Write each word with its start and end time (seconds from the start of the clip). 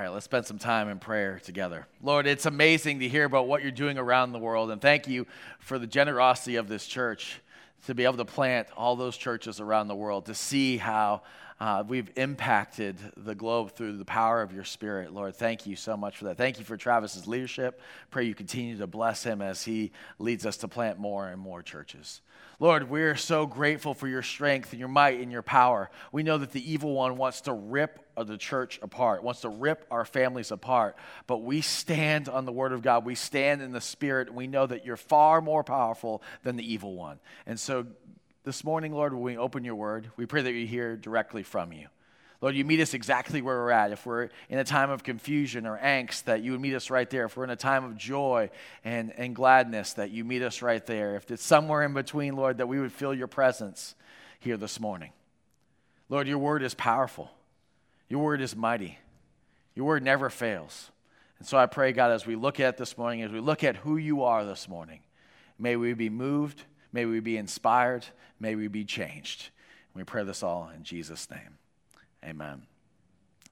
right, 0.00 0.12
let's 0.12 0.24
spend 0.24 0.46
some 0.46 0.58
time 0.58 0.88
in 0.88 0.98
prayer 0.98 1.40
together. 1.42 1.86
Lord, 2.02 2.26
it's 2.26 2.46
amazing 2.46 3.00
to 3.00 3.08
hear 3.08 3.24
about 3.24 3.48
what 3.48 3.62
you're 3.62 3.72
doing 3.72 3.98
around 3.98 4.32
the 4.32 4.38
world, 4.38 4.70
and 4.70 4.80
thank 4.80 5.08
you 5.08 5.26
for 5.58 5.78
the 5.78 5.86
generosity 5.86 6.56
of 6.56 6.68
this 6.68 6.86
church 6.86 7.40
to 7.86 7.94
be 7.94 8.04
able 8.04 8.18
to 8.18 8.24
plant 8.24 8.68
all 8.76 8.96
those 8.96 9.16
churches 9.16 9.60
around 9.60 9.88
the 9.88 9.94
world, 9.94 10.26
to 10.26 10.34
see 10.34 10.76
how 10.76 11.22
uh, 11.60 11.82
we've 11.86 12.10
impacted 12.16 12.96
the 13.16 13.34
globe 13.34 13.72
through 13.72 13.96
the 13.96 14.04
power 14.04 14.42
of 14.42 14.52
your 14.52 14.64
spirit. 14.64 15.12
Lord, 15.12 15.34
thank 15.34 15.66
you 15.66 15.74
so 15.74 15.96
much 15.96 16.18
for 16.18 16.26
that. 16.26 16.36
Thank 16.36 16.58
you 16.58 16.64
for 16.64 16.76
Travis's 16.76 17.26
leadership. 17.26 17.80
Pray 18.10 18.24
you 18.24 18.34
continue 18.34 18.78
to 18.78 18.86
bless 18.86 19.24
him 19.24 19.42
as 19.42 19.64
he 19.64 19.90
leads 20.18 20.46
us 20.46 20.58
to 20.58 20.68
plant 20.68 20.98
more 20.98 21.26
and 21.26 21.40
more 21.40 21.62
churches. 21.62 22.20
Lord, 22.60 22.90
we're 22.90 23.16
so 23.16 23.46
grateful 23.46 23.94
for 23.94 24.08
your 24.08 24.22
strength 24.22 24.72
and 24.72 24.80
your 24.80 24.88
might 24.88 25.20
and 25.20 25.30
your 25.30 25.42
power. 25.42 25.90
We 26.10 26.24
know 26.24 26.38
that 26.38 26.50
the 26.50 26.72
evil 26.72 26.92
one 26.92 27.16
wants 27.16 27.42
to 27.42 27.52
rip 27.52 28.04
the 28.16 28.36
church 28.36 28.80
apart, 28.82 29.22
wants 29.22 29.42
to 29.42 29.48
rip 29.48 29.86
our 29.92 30.04
families 30.04 30.50
apart. 30.50 30.96
But 31.28 31.38
we 31.38 31.60
stand 31.60 32.28
on 32.28 32.46
the 32.46 32.52
word 32.52 32.72
of 32.72 32.82
God. 32.82 33.04
We 33.04 33.14
stand 33.14 33.62
in 33.62 33.70
the 33.70 33.80
spirit. 33.80 34.34
We 34.34 34.48
know 34.48 34.66
that 34.66 34.84
you're 34.84 34.96
far 34.96 35.40
more 35.40 35.62
powerful 35.62 36.22
than 36.42 36.56
the 36.56 36.72
evil 36.72 36.94
one. 36.94 37.20
And 37.46 37.60
so 37.60 37.86
this 38.44 38.64
morning, 38.64 38.92
Lord, 38.92 39.12
when 39.12 39.22
we 39.22 39.36
open 39.36 39.64
your 39.64 39.74
word, 39.74 40.10
we 40.16 40.26
pray 40.26 40.42
that 40.42 40.52
we 40.52 40.66
hear 40.66 40.96
directly 40.96 41.42
from 41.42 41.72
you. 41.72 41.88
Lord, 42.40 42.54
you 42.54 42.64
meet 42.64 42.80
us 42.80 42.94
exactly 42.94 43.42
where 43.42 43.56
we're 43.56 43.72
at. 43.72 43.90
If 43.90 44.06
we're 44.06 44.28
in 44.48 44.58
a 44.58 44.64
time 44.64 44.90
of 44.90 45.02
confusion 45.02 45.66
or 45.66 45.76
angst, 45.76 46.24
that 46.24 46.40
you 46.40 46.52
would 46.52 46.60
meet 46.60 46.74
us 46.74 46.88
right 46.88 47.10
there. 47.10 47.24
If 47.24 47.36
we're 47.36 47.44
in 47.44 47.50
a 47.50 47.56
time 47.56 47.84
of 47.84 47.96
joy 47.96 48.50
and, 48.84 49.12
and 49.16 49.34
gladness, 49.34 49.94
that 49.94 50.10
you 50.10 50.24
meet 50.24 50.42
us 50.42 50.62
right 50.62 50.84
there. 50.86 51.16
If 51.16 51.30
it's 51.32 51.42
somewhere 51.42 51.82
in 51.82 51.94
between, 51.94 52.36
Lord, 52.36 52.58
that 52.58 52.68
we 52.68 52.78
would 52.78 52.92
feel 52.92 53.12
your 53.12 53.26
presence 53.26 53.96
here 54.38 54.56
this 54.56 54.78
morning. 54.78 55.10
Lord, 56.08 56.28
your 56.28 56.38
word 56.38 56.62
is 56.62 56.74
powerful, 56.74 57.30
your 58.08 58.22
word 58.22 58.40
is 58.40 58.56
mighty, 58.56 58.98
your 59.74 59.86
word 59.86 60.02
never 60.02 60.30
fails. 60.30 60.90
And 61.38 61.46
so 61.46 61.58
I 61.58 61.66
pray, 61.66 61.92
God, 61.92 62.12
as 62.12 62.24
we 62.24 62.34
look 62.34 62.60
at 62.60 62.78
this 62.78 62.96
morning, 62.96 63.22
as 63.22 63.30
we 63.30 63.40
look 63.40 63.62
at 63.62 63.76
who 63.76 63.96
you 63.96 64.22
are 64.22 64.44
this 64.44 64.68
morning, 64.68 65.00
may 65.58 65.76
we 65.76 65.92
be 65.92 66.08
moved, 66.08 66.64
may 66.92 67.04
we 67.04 67.20
be 67.20 67.36
inspired, 67.36 68.06
may 68.40 68.54
we 68.54 68.68
be 68.68 68.84
changed. 68.84 69.50
we 69.94 70.04
pray 70.04 70.24
this 70.24 70.42
all 70.42 70.70
in 70.74 70.84
Jesus' 70.84 71.28
name. 71.30 71.58
Amen. 72.24 72.62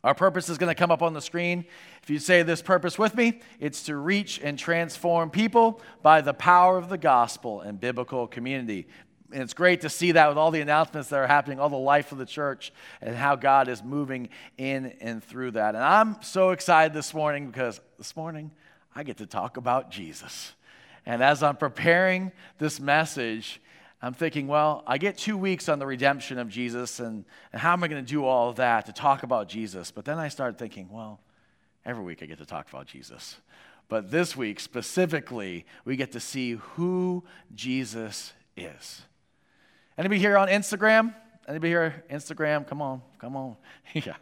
Our 0.04 0.14
purpose 0.14 0.48
is 0.48 0.56
going 0.58 0.70
to 0.70 0.78
come 0.78 0.92
up 0.92 1.02
on 1.02 1.14
the 1.14 1.20
screen. 1.20 1.64
If 2.02 2.10
you 2.10 2.20
say 2.20 2.44
this 2.44 2.62
purpose 2.62 2.96
with 2.96 3.16
me, 3.16 3.40
it's 3.58 3.82
to 3.84 3.96
reach 3.96 4.40
and 4.40 4.56
transform 4.56 5.30
people 5.30 5.80
by 6.02 6.20
the 6.20 6.34
power 6.34 6.78
of 6.78 6.88
the 6.88 6.98
gospel 6.98 7.60
and 7.60 7.80
biblical 7.80 8.28
community. 8.28 8.86
And 9.32 9.42
it's 9.42 9.54
great 9.54 9.80
to 9.80 9.88
see 9.88 10.12
that 10.12 10.28
with 10.28 10.38
all 10.38 10.52
the 10.52 10.60
announcements 10.60 11.08
that 11.08 11.16
are 11.16 11.26
happening, 11.26 11.58
all 11.58 11.68
the 11.68 11.76
life 11.76 12.12
of 12.12 12.18
the 12.18 12.26
church, 12.26 12.72
and 13.00 13.16
how 13.16 13.34
God 13.34 13.66
is 13.66 13.82
moving 13.82 14.28
in 14.56 14.94
and 15.00 15.24
through 15.24 15.52
that. 15.52 15.74
And 15.74 15.82
I'm 15.82 16.22
so 16.22 16.50
excited 16.50 16.94
this 16.94 17.12
morning 17.12 17.48
because 17.48 17.80
this 17.98 18.14
morning 18.14 18.52
I 18.94 19.02
get 19.02 19.16
to 19.16 19.26
talk 19.26 19.56
about 19.56 19.90
Jesus. 19.90 20.52
And 21.06 21.22
as 21.22 21.42
I'm 21.42 21.56
preparing 21.56 22.32
this 22.58 22.80
message, 22.80 23.62
I'm 24.02 24.12
thinking, 24.12 24.48
well, 24.48 24.82
I 24.86 24.98
get 24.98 25.16
two 25.16 25.38
weeks 25.38 25.68
on 25.68 25.78
the 25.78 25.86
redemption 25.86 26.38
of 26.38 26.48
Jesus, 26.48 27.00
and, 27.00 27.24
and 27.52 27.62
how 27.62 27.72
am 27.72 27.82
I 27.82 27.88
going 27.88 28.04
to 28.04 28.08
do 28.08 28.24
all 28.24 28.50
of 28.50 28.56
that 28.56 28.86
to 28.86 28.92
talk 28.92 29.22
about 29.22 29.48
Jesus? 29.48 29.90
But 29.90 30.04
then 30.04 30.18
I 30.18 30.28
started 30.28 30.58
thinking, 30.58 30.88
well, 30.90 31.20
every 31.84 32.04
week 32.04 32.22
I 32.22 32.26
get 32.26 32.38
to 32.38 32.46
talk 32.46 32.68
about 32.68 32.86
Jesus. 32.86 33.36
But 33.88 34.10
this 34.10 34.36
week 34.36 34.58
specifically, 34.58 35.64
we 35.84 35.96
get 35.96 36.12
to 36.12 36.20
see 36.20 36.52
who 36.52 37.24
Jesus 37.54 38.32
is. 38.56 39.02
Anybody 39.96 40.20
here 40.20 40.36
on 40.36 40.48
Instagram? 40.48 41.14
Anybody 41.48 41.70
here 41.70 42.04
Instagram? 42.10 42.66
Come 42.66 42.82
on, 42.82 43.00
come 43.18 43.36
on. 43.36 43.56
yeah. 43.94 44.16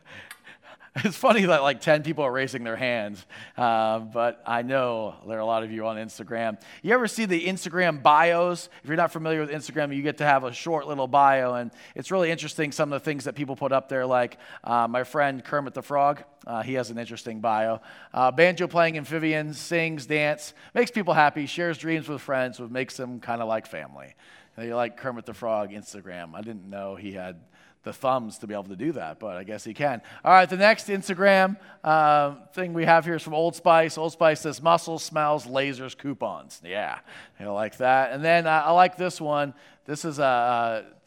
It's 1.04 1.16
funny 1.16 1.44
that 1.46 1.62
like 1.62 1.80
10 1.80 2.04
people 2.04 2.22
are 2.22 2.30
raising 2.30 2.62
their 2.62 2.76
hands, 2.76 3.26
uh, 3.56 3.98
but 3.98 4.40
I 4.46 4.62
know 4.62 5.16
there 5.26 5.36
are 5.36 5.40
a 5.40 5.46
lot 5.46 5.64
of 5.64 5.72
you 5.72 5.84
on 5.88 5.96
Instagram. 5.96 6.60
You 6.82 6.94
ever 6.94 7.08
see 7.08 7.24
the 7.24 7.46
Instagram 7.46 8.00
bios? 8.00 8.68
If 8.84 8.88
you're 8.88 8.96
not 8.96 9.10
familiar 9.10 9.40
with 9.40 9.50
Instagram, 9.50 9.94
you 9.94 10.02
get 10.02 10.18
to 10.18 10.24
have 10.24 10.44
a 10.44 10.52
short 10.52 10.86
little 10.86 11.08
bio, 11.08 11.54
and 11.54 11.72
it's 11.96 12.12
really 12.12 12.30
interesting 12.30 12.70
some 12.70 12.92
of 12.92 13.02
the 13.02 13.04
things 13.04 13.24
that 13.24 13.34
people 13.34 13.56
put 13.56 13.72
up 13.72 13.88
there, 13.88 14.06
like 14.06 14.38
uh, 14.62 14.86
my 14.86 15.02
friend 15.02 15.44
Kermit 15.44 15.74
the 15.74 15.82
Frog. 15.82 16.22
Uh, 16.46 16.62
he 16.62 16.74
has 16.74 16.90
an 16.90 16.98
interesting 16.98 17.40
bio. 17.40 17.80
Uh, 18.12 18.30
banjo 18.30 18.68
playing 18.68 18.96
amphibian, 18.96 19.52
sings, 19.52 20.06
dance, 20.06 20.54
makes 20.74 20.92
people 20.92 21.12
happy, 21.12 21.46
shares 21.46 21.76
dreams 21.76 22.08
with 22.08 22.20
friends, 22.20 22.60
what 22.60 22.70
makes 22.70 22.96
them 22.96 23.18
kind 23.18 23.42
of 23.42 23.48
like 23.48 23.66
family. 23.66 24.14
You 24.56 24.76
like 24.76 24.96
Kermit 24.96 25.26
the 25.26 25.34
Frog 25.34 25.72
Instagram. 25.72 26.36
I 26.36 26.40
didn't 26.40 26.70
know 26.70 26.94
he 26.94 27.10
had 27.12 27.40
the 27.84 27.92
thumbs 27.92 28.38
to 28.38 28.46
be 28.46 28.54
able 28.54 28.64
to 28.64 28.76
do 28.76 28.92
that, 28.92 29.20
but 29.20 29.36
I 29.36 29.44
guess 29.44 29.62
he 29.62 29.74
can. 29.74 30.02
All 30.24 30.32
right, 30.32 30.48
the 30.48 30.56
next 30.56 30.88
Instagram 30.88 31.56
uh, 31.84 32.34
thing 32.52 32.72
we 32.72 32.84
have 32.84 33.04
here 33.04 33.14
is 33.14 33.22
from 33.22 33.34
Old 33.34 33.54
Spice. 33.54 33.96
Old 33.96 34.12
Spice 34.12 34.40
says 34.40 34.62
muscles, 34.62 35.02
smells, 35.02 35.46
lasers, 35.46 35.96
coupons. 35.96 36.60
Yeah, 36.64 36.98
I 37.38 37.44
like 37.44 37.76
that. 37.78 38.12
And 38.12 38.24
then 38.24 38.46
uh, 38.46 38.62
I 38.66 38.72
like 38.72 38.96
this 38.96 39.20
one. 39.20 39.54
This 39.84 40.06
is 40.06 40.18
a 40.18 40.24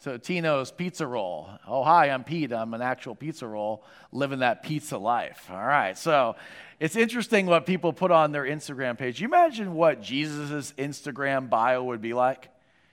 uh, 0.06 0.18
Tino's 0.18 0.70
Pizza 0.70 1.04
Roll. 1.04 1.50
Oh, 1.66 1.82
hi, 1.82 2.10
I'm 2.10 2.22
Pete. 2.22 2.52
I'm 2.52 2.72
an 2.74 2.82
actual 2.82 3.16
pizza 3.16 3.46
roll 3.46 3.82
living 4.12 4.38
that 4.38 4.62
pizza 4.62 4.96
life. 4.96 5.48
All 5.50 5.56
right, 5.56 5.98
so 5.98 6.36
it's 6.78 6.94
interesting 6.94 7.46
what 7.46 7.66
people 7.66 7.92
put 7.92 8.12
on 8.12 8.30
their 8.30 8.44
Instagram 8.44 8.96
page. 8.96 9.20
You 9.20 9.26
imagine 9.26 9.74
what 9.74 10.00
Jesus' 10.00 10.72
Instagram 10.78 11.50
bio 11.50 11.82
would 11.84 12.00
be 12.00 12.14
like? 12.14 12.50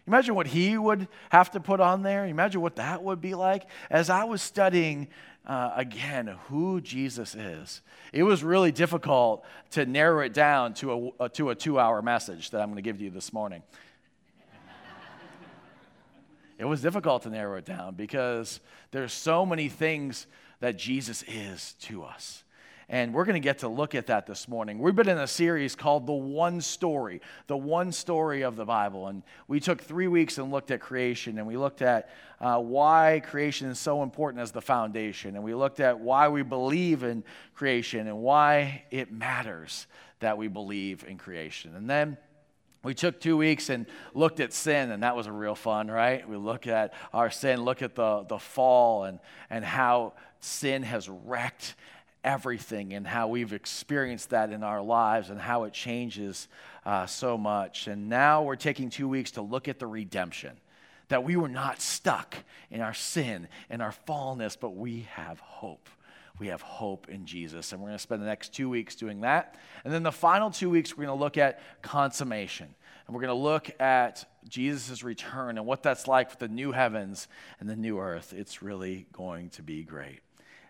Imagine 0.08 0.36
what 0.36 0.48
he 0.48 0.78
would 0.78 1.08
have 1.30 1.52
to 1.52 1.60
put 1.60 1.80
on 1.80 2.04
there. 2.04 2.26
Imagine 2.26 2.62
what 2.62 2.76
that 2.76 3.04
would 3.04 3.22
be 3.22 3.34
like. 3.34 3.68
As 3.90 4.10
I 4.10 4.26
was 4.26 4.42
studying 4.42 5.08
uh, 5.48 5.72
again 5.76 6.38
who 6.48 6.80
Jesus 6.80 7.34
is, 7.34 7.82
it 8.14 8.22
was 8.24 8.44
really 8.44 8.72
difficult 8.72 9.44
to 9.72 9.86
narrow 9.86 10.24
it 10.24 10.34
down 10.34 10.76
to 10.76 11.14
a, 11.20 11.30
to 11.30 11.50
a 11.50 11.56
two 11.56 11.80
hour 11.80 12.04
message 12.04 12.52
that 12.52 12.62
I'm 12.62 12.68
going 12.68 12.76
to 12.76 12.84
give 12.84 13.02
you 13.02 13.10
this 13.10 13.34
morning. 13.34 13.64
it 16.60 16.66
was 16.66 16.82
difficult 16.82 17.24
to 17.24 17.30
narrow 17.30 17.58
it 17.58 17.66
down 17.66 17.96
because 17.96 18.60
there's 18.92 19.12
so 19.12 19.44
many 19.44 19.70
things 19.70 20.28
that 20.60 20.78
Jesus 20.78 21.24
is 21.28 21.74
to 21.82 22.04
us. 22.04 22.45
And 22.88 23.14
we're 23.14 23.26
going 23.26 23.34
to 23.34 23.40
get 23.40 23.60
to 23.60 23.68
look 23.68 23.96
at 23.96 24.08
that 24.08 24.28
this 24.28 24.48
morning. 24.48 24.78
We've 24.78 24.96
been 24.96 25.10
in 25.10 25.18
a 25.18 25.28
series 25.28 25.76
called 25.76 26.06
The 26.06 26.14
One 26.14 26.62
Story, 26.62 27.20
the 27.48 27.58
one 27.58 27.92
story 27.92 28.44
of 28.44 28.56
the 28.56 28.66
Bible. 28.66 29.08
And 29.08 29.24
we 29.48 29.60
took 29.60 29.82
three 29.82 30.08
weeks 30.08 30.38
and 30.38 30.52
looked 30.52 30.70
at 30.70 30.82
creation, 30.82 31.40
and 31.40 31.48
we 31.48 31.58
looked 31.58 31.82
at 31.82 32.10
uh, 32.40 32.60
why 32.60 33.24
creation 33.26 33.70
is 33.70 33.80
so 33.80 34.04
important 34.04 34.42
as 34.42 34.52
the 34.52 34.62
foundation. 34.62 35.36
And 35.36 35.44
we 35.44 35.56
looked 35.56 35.80
at 35.80 36.00
why 36.00 36.28
we 36.28 36.44
believe 36.44 37.02
in 37.04 37.24
creation 37.56 38.08
and 38.08 38.20
why 38.20 38.84
it 38.92 39.12
matters 39.12 39.88
that 40.20 40.38
we 40.38 40.48
believe 40.48 41.04
in 41.08 41.18
creation. 41.18 41.76
And 41.76 41.90
then 41.90 42.18
we 42.84 42.94
took 42.94 43.20
two 43.20 43.36
weeks 43.36 43.70
and 43.70 43.88
looked 44.14 44.40
at 44.40 44.54
sin, 44.54 44.92
and 44.92 45.02
that 45.02 45.16
was 45.16 45.26
a 45.26 45.32
real 45.32 45.56
fun, 45.56 45.90
right? 45.90 46.28
We 46.30 46.38
look 46.38 46.68
at 46.68 46.94
our 47.14 47.32
sin, 47.32 47.64
look 47.64 47.82
at 47.82 47.96
the, 47.96 48.26
the 48.30 48.38
fall, 48.38 49.06
and, 49.06 49.20
and 49.50 49.66
how 49.66 50.14
sin 50.40 50.84
has 50.84 51.10
wrecked 51.10 51.74
everything 52.26 52.94
and 52.94 53.08
how 53.08 53.28
we've 53.28 53.54
experienced 53.54 54.32
that 54.32 54.52
in 54.52 54.64
our 54.64 54.82
lives 54.82 55.30
and 55.30 55.40
how 55.40 55.64
it 55.64 55.72
changes 55.72 56.50
uh, 56.86 57.06
so 57.06 57.38
much. 57.38 57.88
And 57.88 58.10
now 58.10 58.44
we're 58.44 58.56
taking 58.56 58.90
two 58.90 59.08
weeks 59.08 59.32
to 59.32 59.42
look 59.42 59.68
at 59.68 59.80
the 59.80 59.88
redemption 59.88 60.58
that 61.08 61.24
we 61.24 61.36
were 61.36 61.48
not 61.48 61.80
stuck 61.80 62.36
in 62.72 62.82
our 62.82 62.96
sin 62.96 63.48
and 63.70 63.82
our 63.82 63.94
fallenness, 64.08 64.58
but 64.60 64.72
we 64.72 65.08
have 65.14 65.40
hope. 65.40 65.88
We 66.40 66.48
have 66.48 66.62
hope 66.62 67.08
in 67.10 67.28
Jesus. 67.28 67.72
And 67.72 67.80
we're 67.80 67.90
going 67.90 67.98
to 67.98 68.02
spend 68.02 68.22
the 68.22 68.26
next 68.26 68.54
two 68.54 68.70
weeks 68.70 68.96
doing 68.96 69.22
that. 69.22 69.56
And 69.86 69.94
then 69.94 70.04
the 70.04 70.12
final 70.12 70.50
two 70.50 70.70
weeks, 70.70 70.98
we're 70.98 71.06
going 71.06 71.18
to 71.18 71.24
look 71.24 71.38
at 71.38 71.62
consummation. 71.84 72.68
And 73.06 73.16
we're 73.16 73.22
going 73.22 73.38
to 73.38 73.42
look 73.42 73.70
at 73.80 74.26
Jesus' 74.50 75.04
return 75.04 75.60
and 75.60 75.68
what 75.68 75.84
that's 75.84 76.08
like 76.08 76.32
with 76.32 76.40
the 76.40 76.48
new 76.48 76.72
heavens 76.72 77.28
and 77.60 77.70
the 77.70 77.76
new 77.76 78.00
earth. 78.00 78.34
It's 78.36 78.64
really 78.64 79.06
going 79.14 79.50
to 79.52 79.62
be 79.62 79.84
great. 79.84 80.25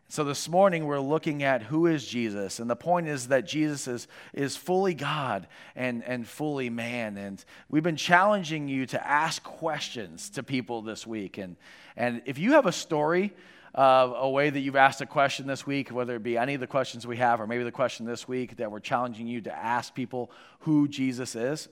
So 0.07 0.23
this 0.23 0.47
morning 0.47 0.85
we're 0.85 0.99
looking 0.99 1.41
at 1.41 1.63
who 1.63 1.87
is 1.87 2.05
Jesus. 2.05 2.59
And 2.59 2.69
the 2.69 2.75
point 2.75 3.07
is 3.07 3.29
that 3.29 3.47
Jesus 3.47 3.87
is, 3.87 4.07
is 4.33 4.55
fully 4.55 4.93
God 4.93 5.47
and, 5.75 6.03
and 6.03 6.27
fully 6.27 6.69
man. 6.69 7.17
And 7.17 7.43
we've 7.69 7.83
been 7.83 7.95
challenging 7.95 8.67
you 8.67 8.85
to 8.87 9.07
ask 9.07 9.43
questions 9.43 10.29
to 10.31 10.43
people 10.43 10.83
this 10.83 11.07
week. 11.07 11.39
And, 11.39 11.55
and 11.97 12.21
if 12.25 12.37
you 12.37 12.51
have 12.51 12.67
a 12.67 12.71
story, 12.71 13.33
uh, 13.73 14.13
a 14.15 14.29
way 14.29 14.51
that 14.51 14.59
you've 14.59 14.75
asked 14.75 15.01
a 15.01 15.07
question 15.07 15.47
this 15.47 15.65
week, 15.65 15.89
whether 15.89 16.15
it 16.15 16.23
be 16.23 16.37
any 16.37 16.53
of 16.53 16.61
the 16.61 16.67
questions 16.67 17.07
we 17.07 17.17
have 17.17 17.41
or 17.41 17.47
maybe 17.47 17.63
the 17.63 17.71
question 17.71 18.05
this 18.05 18.27
week 18.27 18.57
that 18.57 18.71
we're 18.71 18.79
challenging 18.79 19.27
you 19.27 19.41
to 19.41 19.53
ask 19.53 19.93
people 19.95 20.31
who 20.59 20.87
Jesus 20.87 21.35
is, 21.35 21.67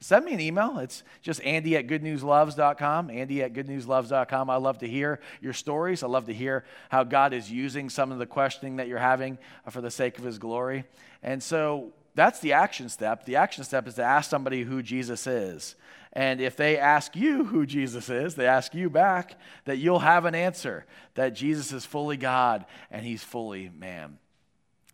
send 0.00 0.24
me 0.24 0.34
an 0.34 0.40
email. 0.40 0.78
It's 0.78 1.02
just 1.22 1.42
Andy 1.42 1.76
at 1.76 1.86
goodnewsloves.com. 1.86 3.10
Andy 3.10 3.42
at 3.42 3.52
goodnewsloves.com. 3.52 4.50
I 4.50 4.56
love 4.56 4.78
to 4.78 4.88
hear 4.88 5.20
your 5.40 5.52
stories. 5.52 6.02
I 6.02 6.06
love 6.06 6.26
to 6.26 6.34
hear 6.34 6.64
how 6.90 7.04
God 7.04 7.32
is 7.32 7.50
using 7.50 7.88
some 7.88 8.12
of 8.12 8.18
the 8.18 8.26
questioning 8.26 8.76
that 8.76 8.88
you're 8.88 8.98
having 8.98 9.38
for 9.70 9.80
the 9.80 9.90
sake 9.90 10.18
of 10.18 10.24
his 10.24 10.38
glory. 10.38 10.84
And 11.22 11.42
so 11.42 11.92
that's 12.14 12.40
the 12.40 12.52
action 12.52 12.88
step. 12.88 13.24
The 13.24 13.36
action 13.36 13.64
step 13.64 13.86
is 13.86 13.94
to 13.94 14.02
ask 14.02 14.30
somebody 14.30 14.62
who 14.62 14.82
Jesus 14.82 15.26
is. 15.26 15.76
And 16.12 16.40
if 16.40 16.56
they 16.56 16.78
ask 16.78 17.14
you 17.14 17.44
who 17.44 17.66
Jesus 17.66 18.08
is, 18.08 18.34
they 18.34 18.46
ask 18.46 18.74
you 18.74 18.88
back, 18.88 19.38
that 19.66 19.76
you'll 19.76 19.98
have 19.98 20.24
an 20.24 20.34
answer 20.34 20.86
that 21.14 21.34
Jesus 21.34 21.72
is 21.72 21.84
fully 21.84 22.16
God 22.16 22.64
and 22.90 23.04
he's 23.04 23.22
fully 23.22 23.70
man. 23.78 24.18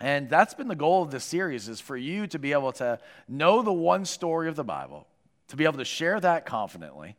And 0.03 0.29
that's 0.29 0.53
been 0.53 0.67
the 0.67 0.75
goal 0.75 1.05
of 1.05 1.13
this 1.13 1.23
series 1.23 1.69
is 1.69 1.81
for 1.81 1.97
you 1.97 2.27
to 2.27 2.39
be 2.41 2.51
able 2.53 2.73
to 2.73 2.99
know 3.29 3.63
the 3.63 3.73
one 3.73 4.05
story 4.05 4.49
of 4.49 4.57
the 4.57 4.65
Bible, 4.65 5.07
to 5.47 5.57
be 5.57 5.63
able 5.63 5.79
to 5.79 5.85
share 5.85 6.19
that 6.19 6.45
confidently, 6.45 7.15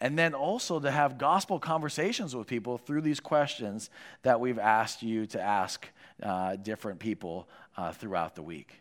and 0.00 0.18
then 0.18 0.34
also 0.34 0.80
to 0.80 0.90
have 0.90 1.16
gospel 1.16 1.60
conversations 1.60 2.34
with 2.34 2.48
people 2.48 2.76
through 2.76 3.02
these 3.02 3.20
questions 3.20 3.88
that 4.22 4.40
we've 4.40 4.58
asked 4.58 5.00
you 5.00 5.26
to 5.26 5.40
ask 5.40 5.88
uh, 6.20 6.56
different 6.56 6.98
people 6.98 7.48
uh, 7.76 7.92
throughout 7.92 8.34
the 8.34 8.42
week. 8.42 8.80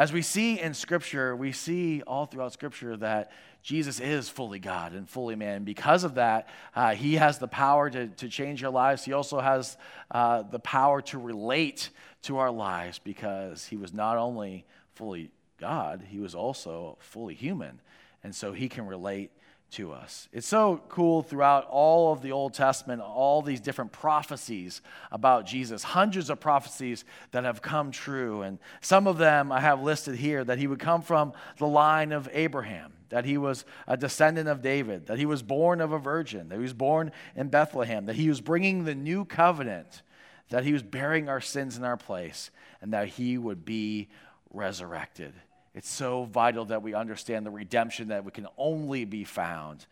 As 0.00 0.14
we 0.14 0.22
see 0.22 0.58
in 0.58 0.72
Scripture, 0.72 1.36
we 1.36 1.52
see 1.52 2.00
all 2.06 2.24
throughout 2.24 2.54
Scripture 2.54 2.96
that 2.96 3.32
Jesus 3.62 4.00
is 4.00 4.30
fully 4.30 4.58
God 4.58 4.94
and 4.94 5.06
fully 5.06 5.36
man. 5.36 5.62
Because 5.62 6.04
of 6.04 6.14
that, 6.14 6.48
uh, 6.74 6.94
he 6.94 7.16
has 7.16 7.38
the 7.38 7.46
power 7.46 7.90
to, 7.90 8.06
to 8.06 8.30
change 8.30 8.64
our 8.64 8.70
lives. 8.70 9.04
He 9.04 9.12
also 9.12 9.40
has 9.40 9.76
uh, 10.10 10.44
the 10.44 10.58
power 10.58 11.02
to 11.02 11.18
relate 11.18 11.90
to 12.22 12.38
our 12.38 12.50
lives 12.50 12.98
because 12.98 13.66
he 13.66 13.76
was 13.76 13.92
not 13.92 14.16
only 14.16 14.64
fully 14.94 15.30
God, 15.58 16.02
he 16.08 16.18
was 16.18 16.34
also 16.34 16.96
fully 17.00 17.34
human. 17.34 17.78
And 18.24 18.34
so 18.34 18.54
he 18.54 18.70
can 18.70 18.86
relate 18.86 19.30
to 19.72 19.92
us. 19.92 20.28
It's 20.32 20.46
so 20.46 20.82
cool 20.88 21.22
throughout 21.22 21.66
all 21.68 22.12
of 22.12 22.22
the 22.22 22.32
Old 22.32 22.54
Testament, 22.54 23.00
all 23.00 23.42
these 23.42 23.60
different 23.60 23.92
prophecies 23.92 24.82
about 25.10 25.46
Jesus, 25.46 25.82
hundreds 25.82 26.30
of 26.30 26.40
prophecies 26.40 27.04
that 27.30 27.44
have 27.44 27.62
come 27.62 27.90
true. 27.90 28.42
And 28.42 28.58
some 28.80 29.06
of 29.06 29.18
them 29.18 29.52
I 29.52 29.60
have 29.60 29.82
listed 29.82 30.16
here 30.16 30.44
that 30.44 30.58
he 30.58 30.66
would 30.66 30.78
come 30.80 31.02
from 31.02 31.32
the 31.58 31.66
line 31.66 32.12
of 32.12 32.28
Abraham, 32.32 32.92
that 33.10 33.24
he 33.24 33.38
was 33.38 33.64
a 33.86 33.96
descendant 33.96 34.48
of 34.48 34.62
David, 34.62 35.06
that 35.06 35.18
he 35.18 35.26
was 35.26 35.42
born 35.42 35.80
of 35.80 35.92
a 35.92 35.98
virgin, 35.98 36.48
that 36.48 36.56
he 36.56 36.62
was 36.62 36.72
born 36.72 37.12
in 37.36 37.48
Bethlehem, 37.48 38.06
that 38.06 38.16
he 38.16 38.28
was 38.28 38.40
bringing 38.40 38.84
the 38.84 38.94
new 38.94 39.24
covenant, 39.24 40.02
that 40.48 40.64
he 40.64 40.72
was 40.72 40.82
bearing 40.82 41.28
our 41.28 41.40
sins 41.40 41.76
in 41.76 41.84
our 41.84 41.96
place, 41.96 42.50
and 42.82 42.92
that 42.92 43.08
he 43.08 43.38
would 43.38 43.64
be 43.64 44.08
resurrected. 44.52 45.32
It's 45.74 45.88
so 45.88 46.24
vital 46.24 46.64
that 46.66 46.82
we 46.82 46.94
understand 46.94 47.46
the 47.46 47.50
redemption 47.50 48.08
that 48.08 48.24
we 48.24 48.32
can 48.32 48.46
only 48.58 49.04
be 49.04 49.24
found 49.24 49.86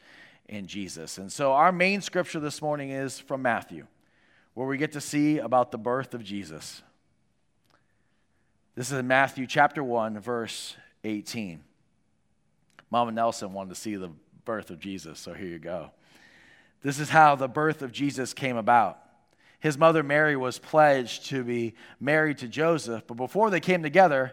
in 0.49 0.67
Jesus. 0.67 1.19
And 1.19 1.31
so, 1.33 1.53
our 1.53 1.71
main 1.71 2.01
scripture 2.01 2.41
this 2.41 2.61
morning 2.61 2.91
is 2.91 3.21
from 3.21 3.43
Matthew, 3.43 3.87
where 4.55 4.67
we 4.67 4.77
get 4.77 4.93
to 4.93 5.01
see 5.01 5.39
about 5.39 5.71
the 5.71 5.79
birth 5.79 6.15
of 6.15 6.25
Jesus. 6.25 6.83
This 8.75 8.91
is 8.93 8.99
in 8.99 9.07
Matthew 9.07 9.47
chapter 9.47 9.83
1, 9.83 10.19
verse 10.21 10.77
18. 11.05 11.63
Mama 12.91 13.13
Nelson 13.13 13.53
wanted 13.53 13.71
to 13.71 13.81
see 13.81 13.97
the 13.97 14.11
birth 14.45 14.71
of 14.71 14.81
Jesus, 14.81 15.19
so 15.19 15.35
here 15.35 15.49
you 15.49 15.59
go. 15.59 15.91
This 16.83 16.99
is 16.99 17.11
how 17.11 17.35
the 17.35 17.49
birth 17.49 17.83
of 17.83 17.93
Jesus 17.93 18.33
came 18.33 18.57
about. 18.57 18.99
His 19.61 19.77
mother 19.77 20.03
Mary 20.03 20.37
was 20.37 20.59
pledged 20.59 21.27
to 21.27 21.43
be 21.43 21.75
married 22.01 22.39
to 22.39 22.49
Joseph, 22.49 23.03
but 23.07 23.17
before 23.17 23.51
they 23.51 23.61
came 23.61 23.83
together, 23.83 24.33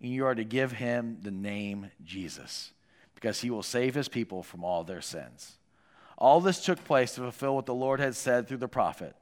and 0.00 0.10
you 0.10 0.24
are 0.24 0.34
to 0.34 0.44
give 0.44 0.72
him 0.72 1.18
the 1.22 1.30
name 1.30 1.90
Jesus, 2.04 2.72
because 3.14 3.40
he 3.40 3.50
will 3.50 3.62
save 3.62 3.94
his 3.94 4.08
people 4.08 4.42
from 4.42 4.64
all 4.64 4.84
their 4.84 5.00
sins. 5.02 5.58
All 6.16 6.40
this 6.40 6.64
took 6.64 6.84
place 6.84 7.14
to 7.14 7.22
fulfill 7.22 7.54
what 7.54 7.66
the 7.66 7.74
Lord 7.74 8.00
had 8.00 8.14
said 8.14 8.46
through 8.46 8.58
the 8.58 8.68
prophet 8.68 9.16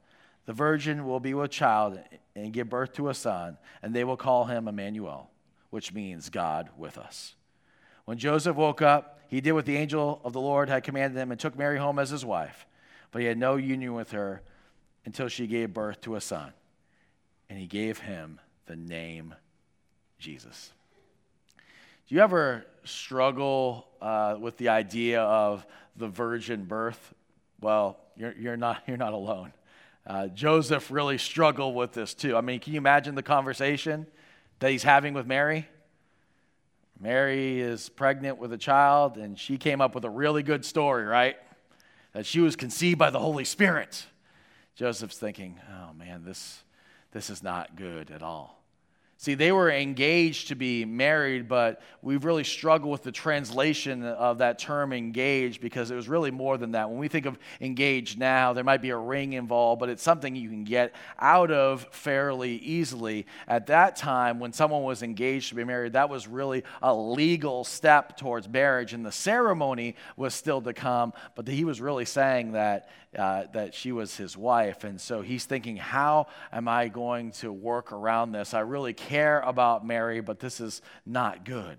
The 0.45 0.53
virgin 0.53 1.05
will 1.05 1.19
be 1.19 1.33
with 1.33 1.51
child 1.51 1.99
and 2.35 2.53
give 2.53 2.69
birth 2.69 2.93
to 2.93 3.09
a 3.09 3.13
son, 3.13 3.57
and 3.81 3.93
they 3.93 4.03
will 4.03 4.17
call 4.17 4.45
him 4.45 4.67
Emmanuel, 4.67 5.29
which 5.69 5.93
means 5.93 6.29
God 6.29 6.69
with 6.77 6.97
us. 6.97 7.35
When 8.05 8.17
Joseph 8.17 8.55
woke 8.55 8.81
up, 8.81 9.19
he 9.27 9.41
did 9.41 9.51
what 9.51 9.65
the 9.65 9.77
angel 9.77 10.19
of 10.23 10.33
the 10.33 10.41
Lord 10.41 10.69
had 10.69 10.83
commanded 10.83 11.19
him 11.19 11.31
and 11.31 11.39
took 11.39 11.57
Mary 11.57 11.77
home 11.77 11.99
as 11.99 12.09
his 12.09 12.25
wife, 12.25 12.65
but 13.11 13.21
he 13.21 13.27
had 13.27 13.37
no 13.37 13.55
union 13.55 13.93
with 13.93 14.11
her 14.11 14.41
until 15.05 15.27
she 15.27 15.45
gave 15.45 15.73
birth 15.73 16.01
to 16.01 16.15
a 16.15 16.21
son, 16.21 16.53
and 17.49 17.59
he 17.59 17.67
gave 17.67 17.99
him 17.99 18.39
the 18.65 18.75
name 18.75 19.35
Jesus. 20.19 20.71
Do 22.07 22.15
you 22.15 22.21
ever 22.21 22.65
struggle 22.83 23.87
uh, 24.01 24.35
with 24.39 24.57
the 24.57 24.69
idea 24.69 25.21
of 25.21 25.65
the 25.95 26.07
virgin 26.07 26.65
birth? 26.65 27.13
Well, 27.61 27.97
you're, 28.17 28.33
you're, 28.33 28.57
not, 28.57 28.83
you're 28.87 28.97
not 28.97 29.13
alone. 29.13 29.53
Uh, 30.05 30.27
Joseph 30.27 30.91
really 30.91 31.17
struggled 31.17 31.75
with 31.75 31.93
this 31.93 32.13
too. 32.13 32.35
I 32.35 32.41
mean, 32.41 32.59
can 32.59 32.73
you 32.73 32.77
imagine 32.77 33.15
the 33.15 33.23
conversation 33.23 34.07
that 34.59 34.71
he's 34.71 34.83
having 34.83 35.13
with 35.13 35.25
Mary? 35.25 35.67
Mary 36.99 37.61
is 37.61 37.87
pregnant 37.87 38.37
with 38.39 38.51
a 38.51 38.57
child, 38.57 39.17
and 39.17 39.39
she 39.39 39.57
came 39.57 39.79
up 39.79 39.95
with 39.95 40.03
a 40.03 40.09
really 40.09 40.43
good 40.43 40.65
story, 40.65 41.05
right? 41.05 41.37
That 42.13 42.25
she 42.25 42.41
was 42.41 42.57
conceived 42.57 42.99
by 42.99 43.09
the 43.09 43.19
Holy 43.19 43.45
Spirit. 43.45 44.05
Joseph's 44.75 45.17
thinking, 45.17 45.59
oh 45.71 45.93
man, 45.93 46.25
this, 46.25 46.61
this 47.11 47.29
is 47.29 47.41
not 47.41 47.75
good 47.77 48.11
at 48.11 48.21
all. 48.21 48.58
See, 49.21 49.33
they 49.33 49.51
were 49.51 49.69
engaged 49.69 50.47
to 50.47 50.55
be 50.55 50.85
married, 50.85 51.49
but 51.49 51.81
we've 52.01 52.23
really 52.23 52.45
struggled 52.45 52.89
with 52.89 53.03
the 53.03 53.11
translation 53.11 54.05
of 54.05 54.37
that 54.37 54.59
term 54.59 54.93
engaged 54.93 55.59
because 55.59 55.91
it 55.91 55.95
was 55.95 56.07
really 56.07 56.31
more 56.31 56.57
than 56.57 56.71
that. 56.71 56.89
When 56.89 56.99
we 56.99 57.09
think 57.09 57.25
of 57.25 57.37
engaged 57.59 58.17
now, 58.17 58.53
there 58.53 58.63
might 58.63 58.81
be 58.81 58.91
a 58.91 58.97
ring 58.97 59.33
involved, 59.33 59.81
but 59.81 59.89
it's 59.89 60.01
something 60.01 60.37
you 60.37 60.47
can 60.47 60.63
get 60.63 60.95
out 61.19 61.51
of 61.51 61.85
fairly 61.91 62.59
easily. 62.59 63.25
At 63.45 63.67
that 63.67 63.97
time, 63.97 64.39
when 64.39 64.53
someone 64.53 64.83
was 64.83 65.03
engaged 65.03 65.49
to 65.49 65.55
be 65.55 65.65
married, 65.65 65.91
that 65.91 66.09
was 66.09 66.25
really 66.25 66.63
a 66.81 66.95
legal 66.95 67.65
step 67.65 68.15
towards 68.15 68.47
marriage, 68.47 68.93
and 68.93 69.05
the 69.05 69.11
ceremony 69.11 69.97
was 70.15 70.33
still 70.33 70.61
to 70.61 70.71
come, 70.71 71.11
but 71.35 71.45
he 71.45 71.65
was 71.65 71.81
really 71.81 72.05
saying 72.05 72.53
that 72.53 72.87
uh, 73.17 73.45
that 73.53 73.73
she 73.73 73.91
was 73.91 74.15
his 74.17 74.37
wife. 74.37 74.83
And 74.83 75.01
so 75.01 75.21
he's 75.21 75.45
thinking, 75.45 75.77
how 75.77 76.27
am 76.51 76.67
I 76.67 76.89
going 76.89 77.31
to 77.33 77.51
work 77.51 77.91
around 77.91 78.31
this? 78.31 78.53
I 78.53 78.59
really 78.59 78.93
care 78.93 79.39
about 79.41 79.85
Mary, 79.85 80.21
but 80.21 80.39
this 80.39 80.59
is 80.59 80.81
not 81.05 81.43
good. 81.45 81.77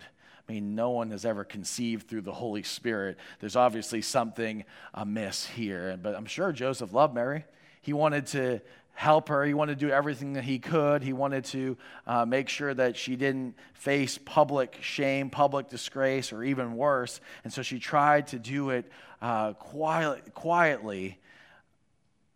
I 0.49 0.53
mean, 0.53 0.75
no 0.75 0.91
one 0.91 1.13
has 1.13 1.25
ever 1.25 1.45
conceived 1.45 2.09
through 2.09 2.23
the 2.23 2.33
Holy 2.33 2.65
Spirit. 2.65 3.19
There's 3.39 3.55
obviously 3.55 4.03
something 4.03 4.65
amiss 4.93 5.47
here. 5.47 5.97
But 6.03 6.17
I'm 6.17 6.27
sure 6.27 6.51
Joseph 6.51 6.93
loved 6.93 7.15
Mary. 7.15 7.45
He 7.83 7.93
wanted 7.93 8.27
to 8.29 8.61
help 9.00 9.30
her. 9.30 9.47
He 9.47 9.54
wanted 9.54 9.78
to 9.78 9.87
do 9.87 9.90
everything 9.90 10.35
that 10.35 10.45
he 10.45 10.59
could. 10.59 11.02
He 11.02 11.14
wanted 11.14 11.47
to 11.47 11.78
uh, 12.07 12.26
make 12.26 12.50
sure 12.50 12.75
that 12.75 12.99
she 12.99 13.16
didn't 13.16 13.54
face 13.73 14.19
public 14.19 14.76
shame, 14.83 15.30
public 15.30 15.71
disgrace, 15.71 16.35
or 16.35 16.45
even 16.45 16.75
worse. 16.75 17.23
And 17.42 17.50
so 17.50 17.62
she 17.62 17.78
tried 17.78 18.26
to 18.26 18.38
do 18.38 18.69
it 18.69 18.92
uh, 19.23 19.54
quiet, 19.54 20.35
quietly, 20.35 21.19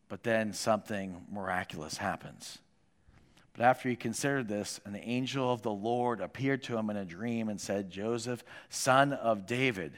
but 0.09 0.23
then 0.23 0.55
something 0.55 1.27
miraculous 1.31 1.99
happens. 1.99 2.59
But 3.53 3.67
after 3.67 3.91
he 3.91 3.95
considered 3.95 4.49
this, 4.49 4.81
an 4.87 4.97
angel 4.97 5.53
of 5.53 5.61
the 5.61 5.71
Lord 5.71 6.23
appeared 6.23 6.63
to 6.63 6.79
him 6.79 6.89
in 6.89 6.97
a 6.97 7.05
dream 7.05 7.51
and 7.51 7.61
said, 7.61 7.91
Joseph, 7.91 8.43
son 8.71 9.13
of 9.13 9.45
David, 9.45 9.93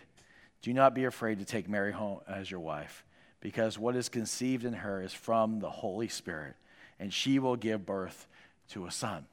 do 0.63 0.73
not 0.73 0.97
be 0.97 1.05
afraid 1.05 1.39
to 1.39 1.45
take 1.45 1.69
Mary 1.69 1.93
home 1.93 2.23
as 2.27 2.51
your 2.51 2.59
wife, 2.59 3.05
because 3.47 3.79
what 3.79 3.95
is 3.95 4.09
conceived 4.09 4.65
in 4.65 4.73
her 4.73 5.01
is 5.01 5.13
from 5.13 5.61
the 5.61 5.71
Holy 5.71 6.09
Spirit, 6.09 6.57
and 6.99 7.15
she 7.15 7.39
will 7.39 7.55
give 7.55 7.87
birth 7.87 8.27
to 8.71 8.87
a 8.87 8.91
son. 8.91 9.25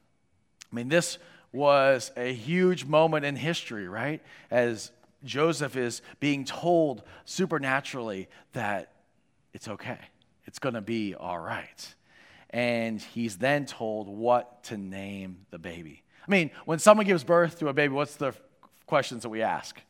I 0.70 0.76
mean, 0.76 0.88
this 0.88 1.18
was 1.50 2.12
a 2.16 2.32
huge 2.32 2.84
moment 2.84 3.24
in 3.24 3.34
history, 3.34 3.88
right? 3.88 4.22
As 4.52 4.92
Joseph 5.24 5.74
is 5.74 6.00
being 6.20 6.44
told 6.44 7.02
supernaturally 7.24 8.28
that 8.52 8.92
it's 9.52 9.66
okay, 9.66 9.98
it's 10.44 10.60
going 10.60 10.76
to 10.76 10.80
be 10.80 11.16
all 11.16 11.40
right. 11.40 11.94
And 12.50 13.02
he's 13.02 13.38
then 13.38 13.66
told 13.66 14.06
what 14.06 14.62
to 14.64 14.76
name 14.76 15.38
the 15.50 15.58
baby. 15.58 16.04
I 16.24 16.30
mean, 16.30 16.52
when 16.66 16.78
someone 16.78 17.06
gives 17.06 17.24
birth 17.24 17.58
to 17.58 17.66
a 17.66 17.72
baby, 17.72 17.92
what's 17.92 18.14
the 18.14 18.32
questions 18.86 19.24
that 19.24 19.30
we 19.30 19.42
ask? 19.42 19.80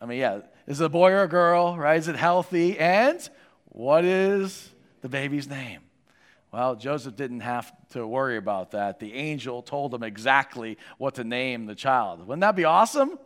I 0.00 0.06
mean, 0.06 0.18
yeah, 0.18 0.40
is 0.66 0.80
it 0.80 0.84
a 0.84 0.88
boy 0.88 1.10
or 1.10 1.22
a 1.22 1.28
girl, 1.28 1.76
right? 1.76 1.98
Is 1.98 2.08
it 2.08 2.16
healthy? 2.16 2.78
And 2.78 3.28
what 3.66 4.04
is 4.04 4.70
the 5.02 5.08
baby's 5.08 5.48
name? 5.48 5.80
Well, 6.52 6.74
Joseph 6.74 7.14
didn't 7.14 7.40
have 7.40 7.72
to 7.90 8.06
worry 8.06 8.36
about 8.36 8.72
that. 8.72 8.98
The 8.98 9.14
angel 9.14 9.62
told 9.62 9.94
him 9.94 10.02
exactly 10.02 10.78
what 10.98 11.14
to 11.14 11.24
name 11.24 11.66
the 11.66 11.74
child. 11.74 12.26
Wouldn't 12.26 12.40
that 12.40 12.56
be 12.56 12.64
awesome? 12.64 13.18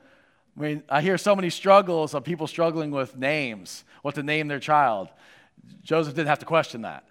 I 0.57 0.61
mean, 0.61 0.83
I 0.89 1.01
hear 1.01 1.17
so 1.17 1.35
many 1.35 1.49
struggles 1.49 2.15
of 2.15 2.23
people 2.23 2.47
struggling 2.47 2.91
with 2.91 3.17
names, 3.17 3.85
what 4.03 4.15
to 4.17 4.23
name 4.23 4.49
their 4.49 4.61
child. 4.61 5.09
Joseph 5.83 6.15
didn't 6.15 6.29
have 6.29 6.41
to 6.41 6.47
question 6.47 6.83
that. 6.83 7.05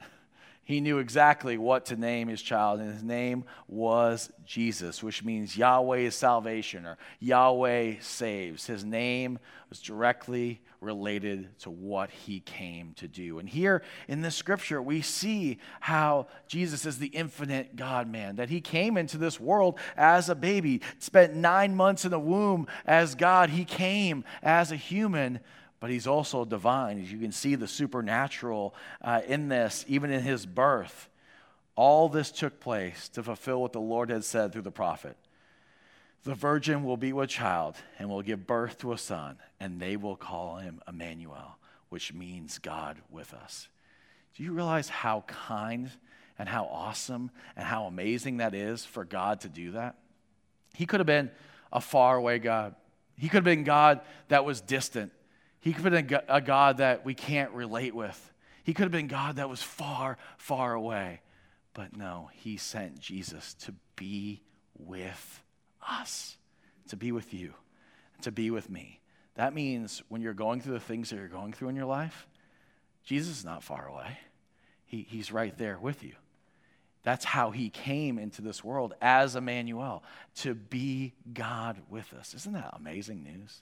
He 0.66 0.80
knew 0.80 1.00
exactly 1.00 1.58
what 1.58 1.86
to 1.88 1.98
name 1.98 2.30
his 2.30 2.42
child, 2.42 2.80
and 2.80 2.94
his 2.94 3.04
name 3.04 3.44
was 3.68 4.32
Jesus, 4.46 5.04
which 5.04 5.24
means 5.24 5.58
Yahweh 5.58 5.98
is 5.98 6.16
salvation 6.16 6.86
or 6.86 6.98
Yahweh 7.20 7.96
saves. 8.00 8.66
His 8.66 8.86
name 8.86 9.40
was 9.70 9.82
directly 9.82 10.62
related 10.80 11.58
to 11.60 11.70
what 11.70 12.12
he 12.12 12.40
came 12.42 12.94
to 12.96 13.08
do. 13.08 13.40
And 13.40 13.50
here 13.50 13.84
in 14.08 14.22
this 14.22 14.36
scripture, 14.36 14.82
we 14.82 15.02
see 15.02 15.60
how 15.80 16.28
Jesus 16.48 16.86
is 16.86 16.98
the 16.98 17.08
infinite 17.08 17.76
God 17.76 18.08
man, 18.08 18.38
that 18.38 18.50
he 18.50 18.62
came 18.62 18.98
into 18.98 19.18
this 19.18 19.40
world 19.40 19.78
as 19.98 20.30
a 20.30 20.36
baby, 20.36 20.82
spent 21.00 21.36
nine 21.36 21.76
months 21.76 22.06
in 22.06 22.12
the 22.12 22.20
womb 22.20 22.68
as 22.86 23.16
God. 23.16 23.50
He 23.50 23.66
came 23.66 24.24
as 24.42 24.72
a 24.72 24.78
human 24.78 25.40
but 25.84 25.92
he's 25.92 26.08
also 26.08 26.46
divine. 26.46 27.02
As 27.02 27.12
you 27.12 27.20
can 27.20 27.34
see 27.34 27.56
the 27.56 27.68
supernatural 27.68 28.74
uh, 29.02 29.20
in 29.28 29.50
this, 29.50 29.84
even 29.90 30.12
in 30.12 30.22
his 30.22 30.46
birth. 30.46 31.10
All 31.76 32.08
this 32.08 32.32
took 32.32 32.62
place 32.62 33.10
to 33.10 33.22
fulfill 33.22 33.62
what 33.62 33.74
the 33.74 33.82
Lord 33.82 34.10
had 34.10 34.24
said 34.24 34.54
through 34.54 34.62
the 34.62 34.72
prophet. 34.72 35.18
The 36.24 36.36
virgin 36.36 36.86
will 36.86 36.96
be 36.96 37.12
with 37.12 37.30
child 37.30 37.76
and 38.00 38.08
will 38.08 38.22
give 38.22 38.48
birth 38.48 38.78
to 38.78 38.94
a 38.94 38.98
son, 38.98 39.36
and 39.60 39.78
they 39.78 39.98
will 39.98 40.16
call 40.16 40.56
him 40.56 40.80
Emmanuel, 40.88 41.58
which 41.90 42.14
means 42.14 42.60
God 42.60 43.00
with 43.12 43.34
us. 43.34 43.68
Do 44.38 44.44
you 44.44 44.54
realize 44.54 44.88
how 44.88 45.26
kind 45.28 45.92
and 46.40 46.48
how 46.48 46.64
awesome 46.64 47.30
and 47.58 47.66
how 47.66 47.88
amazing 47.88 48.38
that 48.38 48.56
is 48.56 48.86
for 48.86 49.04
God 49.04 49.42
to 49.42 49.50
do 49.50 49.72
that? 49.72 49.98
He 50.76 50.86
could 50.86 51.02
have 51.02 51.08
been 51.08 51.30
a 51.74 51.82
faraway 51.82 52.40
God. 52.40 52.74
He 53.18 53.28
could 53.28 53.40
have 53.40 53.44
been 53.44 53.66
God 53.66 54.00
that 54.30 54.46
was 54.46 54.62
distant. 54.62 55.12
He 55.64 55.72
could 55.72 55.94
have 55.94 56.08
been 56.08 56.20
a 56.28 56.42
God 56.42 56.80
that 56.80 57.06
we 57.06 57.14
can't 57.14 57.52
relate 57.52 57.96
with. 57.96 58.34
He 58.66 58.74
could 58.74 58.84
have 58.84 58.92
been 58.92 59.08
God 59.08 59.38
that 59.38 59.48
was 59.48 59.64
far, 59.64 60.18
far 60.38 60.74
away. 60.74 61.22
But 61.74 61.96
no, 61.96 62.30
he 62.34 62.58
sent 62.58 63.00
Jesus 63.00 63.54
to 63.62 63.74
be 63.96 64.42
with 64.78 65.42
us, 65.82 66.36
to 66.90 66.98
be 66.98 67.14
with 67.14 67.34
you, 67.34 67.54
to 68.24 68.32
be 68.32 68.52
with 68.52 68.70
me. 68.70 69.00
That 69.36 69.54
means 69.54 70.04
when 70.10 70.22
you're 70.22 70.34
going 70.34 70.60
through 70.60 70.74
the 70.74 70.82
things 70.82 71.10
that 71.10 71.16
you're 71.16 71.30
going 71.30 71.54
through 71.54 71.70
in 71.70 71.78
your 71.78 71.86
life, 71.86 72.28
Jesus 73.06 73.38
is 73.38 73.46
not 73.46 73.64
far 73.64 73.88
away. 73.88 74.18
He, 74.86 75.08
he's 75.10 75.32
right 75.32 75.58
there 75.58 75.80
with 75.80 76.04
you. 76.04 76.16
That's 77.04 77.24
how 77.24 77.52
he 77.52 77.70
came 77.70 78.20
into 78.20 78.42
this 78.42 78.66
world 78.66 78.96
as 79.02 79.38
Emmanuel, 79.38 80.04
to 80.40 80.56
be 80.56 81.14
God 81.34 81.78
with 81.90 82.12
us. 82.14 82.34
Isn't 82.34 82.52
that 82.52 82.74
amazing 82.74 83.24
news? 83.24 83.62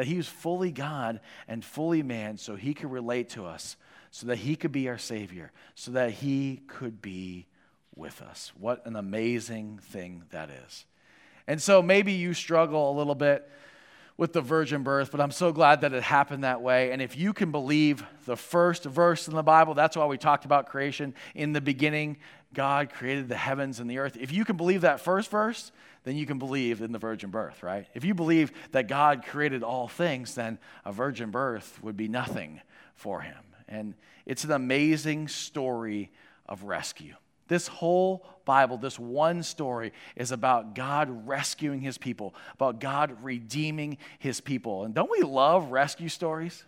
That 0.00 0.06
he 0.06 0.16
was 0.16 0.26
fully 0.26 0.72
God 0.72 1.20
and 1.46 1.62
fully 1.62 2.02
man 2.02 2.38
so 2.38 2.56
he 2.56 2.72
could 2.72 2.90
relate 2.90 3.28
to 3.28 3.44
us, 3.44 3.76
so 4.10 4.28
that 4.28 4.36
he 4.36 4.56
could 4.56 4.72
be 4.72 4.88
our 4.88 4.96
Savior, 4.96 5.52
so 5.74 5.90
that 5.90 6.10
he 6.10 6.62
could 6.68 7.02
be 7.02 7.46
with 7.94 8.22
us. 8.22 8.50
What 8.58 8.86
an 8.86 8.96
amazing 8.96 9.78
thing 9.82 10.22
that 10.30 10.48
is. 10.48 10.86
And 11.46 11.60
so 11.60 11.82
maybe 11.82 12.12
you 12.12 12.32
struggle 12.32 12.90
a 12.90 12.96
little 12.96 13.14
bit 13.14 13.46
with 14.16 14.32
the 14.32 14.40
virgin 14.40 14.82
birth, 14.82 15.10
but 15.10 15.20
I'm 15.20 15.32
so 15.32 15.52
glad 15.52 15.82
that 15.82 15.92
it 15.92 16.02
happened 16.02 16.44
that 16.44 16.62
way. 16.62 16.92
And 16.92 17.02
if 17.02 17.14
you 17.14 17.34
can 17.34 17.50
believe 17.52 18.02
the 18.24 18.38
first 18.38 18.84
verse 18.84 19.28
in 19.28 19.34
the 19.34 19.42
Bible, 19.42 19.74
that's 19.74 19.98
why 19.98 20.06
we 20.06 20.16
talked 20.16 20.46
about 20.46 20.66
creation. 20.66 21.14
In 21.34 21.52
the 21.52 21.60
beginning, 21.60 22.16
God 22.52 22.90
created 22.90 23.28
the 23.28 23.36
heavens 23.36 23.78
and 23.78 23.88
the 23.88 23.98
earth. 23.98 24.16
If 24.18 24.32
you 24.32 24.44
can 24.44 24.56
believe 24.56 24.80
that 24.80 25.00
first 25.00 25.30
verse, 25.30 25.70
then 26.04 26.16
you 26.16 26.26
can 26.26 26.38
believe 26.38 26.80
in 26.80 26.92
the 26.92 26.98
virgin 26.98 27.30
birth, 27.30 27.62
right? 27.62 27.86
If 27.94 28.04
you 28.04 28.14
believe 28.14 28.52
that 28.72 28.88
God 28.88 29.24
created 29.24 29.62
all 29.62 29.86
things, 29.86 30.34
then 30.34 30.58
a 30.84 30.92
virgin 30.92 31.30
birth 31.30 31.78
would 31.82 31.96
be 31.96 32.08
nothing 32.08 32.60
for 32.94 33.20
him. 33.20 33.38
And 33.68 33.94
it's 34.26 34.44
an 34.44 34.50
amazing 34.50 35.28
story 35.28 36.10
of 36.46 36.64
rescue. 36.64 37.14
This 37.46 37.68
whole 37.68 38.26
Bible, 38.44 38.78
this 38.78 38.98
one 38.98 39.42
story, 39.42 39.92
is 40.16 40.32
about 40.32 40.74
God 40.74 41.26
rescuing 41.26 41.80
his 41.80 41.98
people, 41.98 42.34
about 42.54 42.80
God 42.80 43.16
redeeming 43.22 43.98
his 44.18 44.40
people. 44.40 44.84
And 44.84 44.94
don't 44.94 45.10
we 45.10 45.22
love 45.22 45.70
rescue 45.70 46.08
stories? 46.08 46.64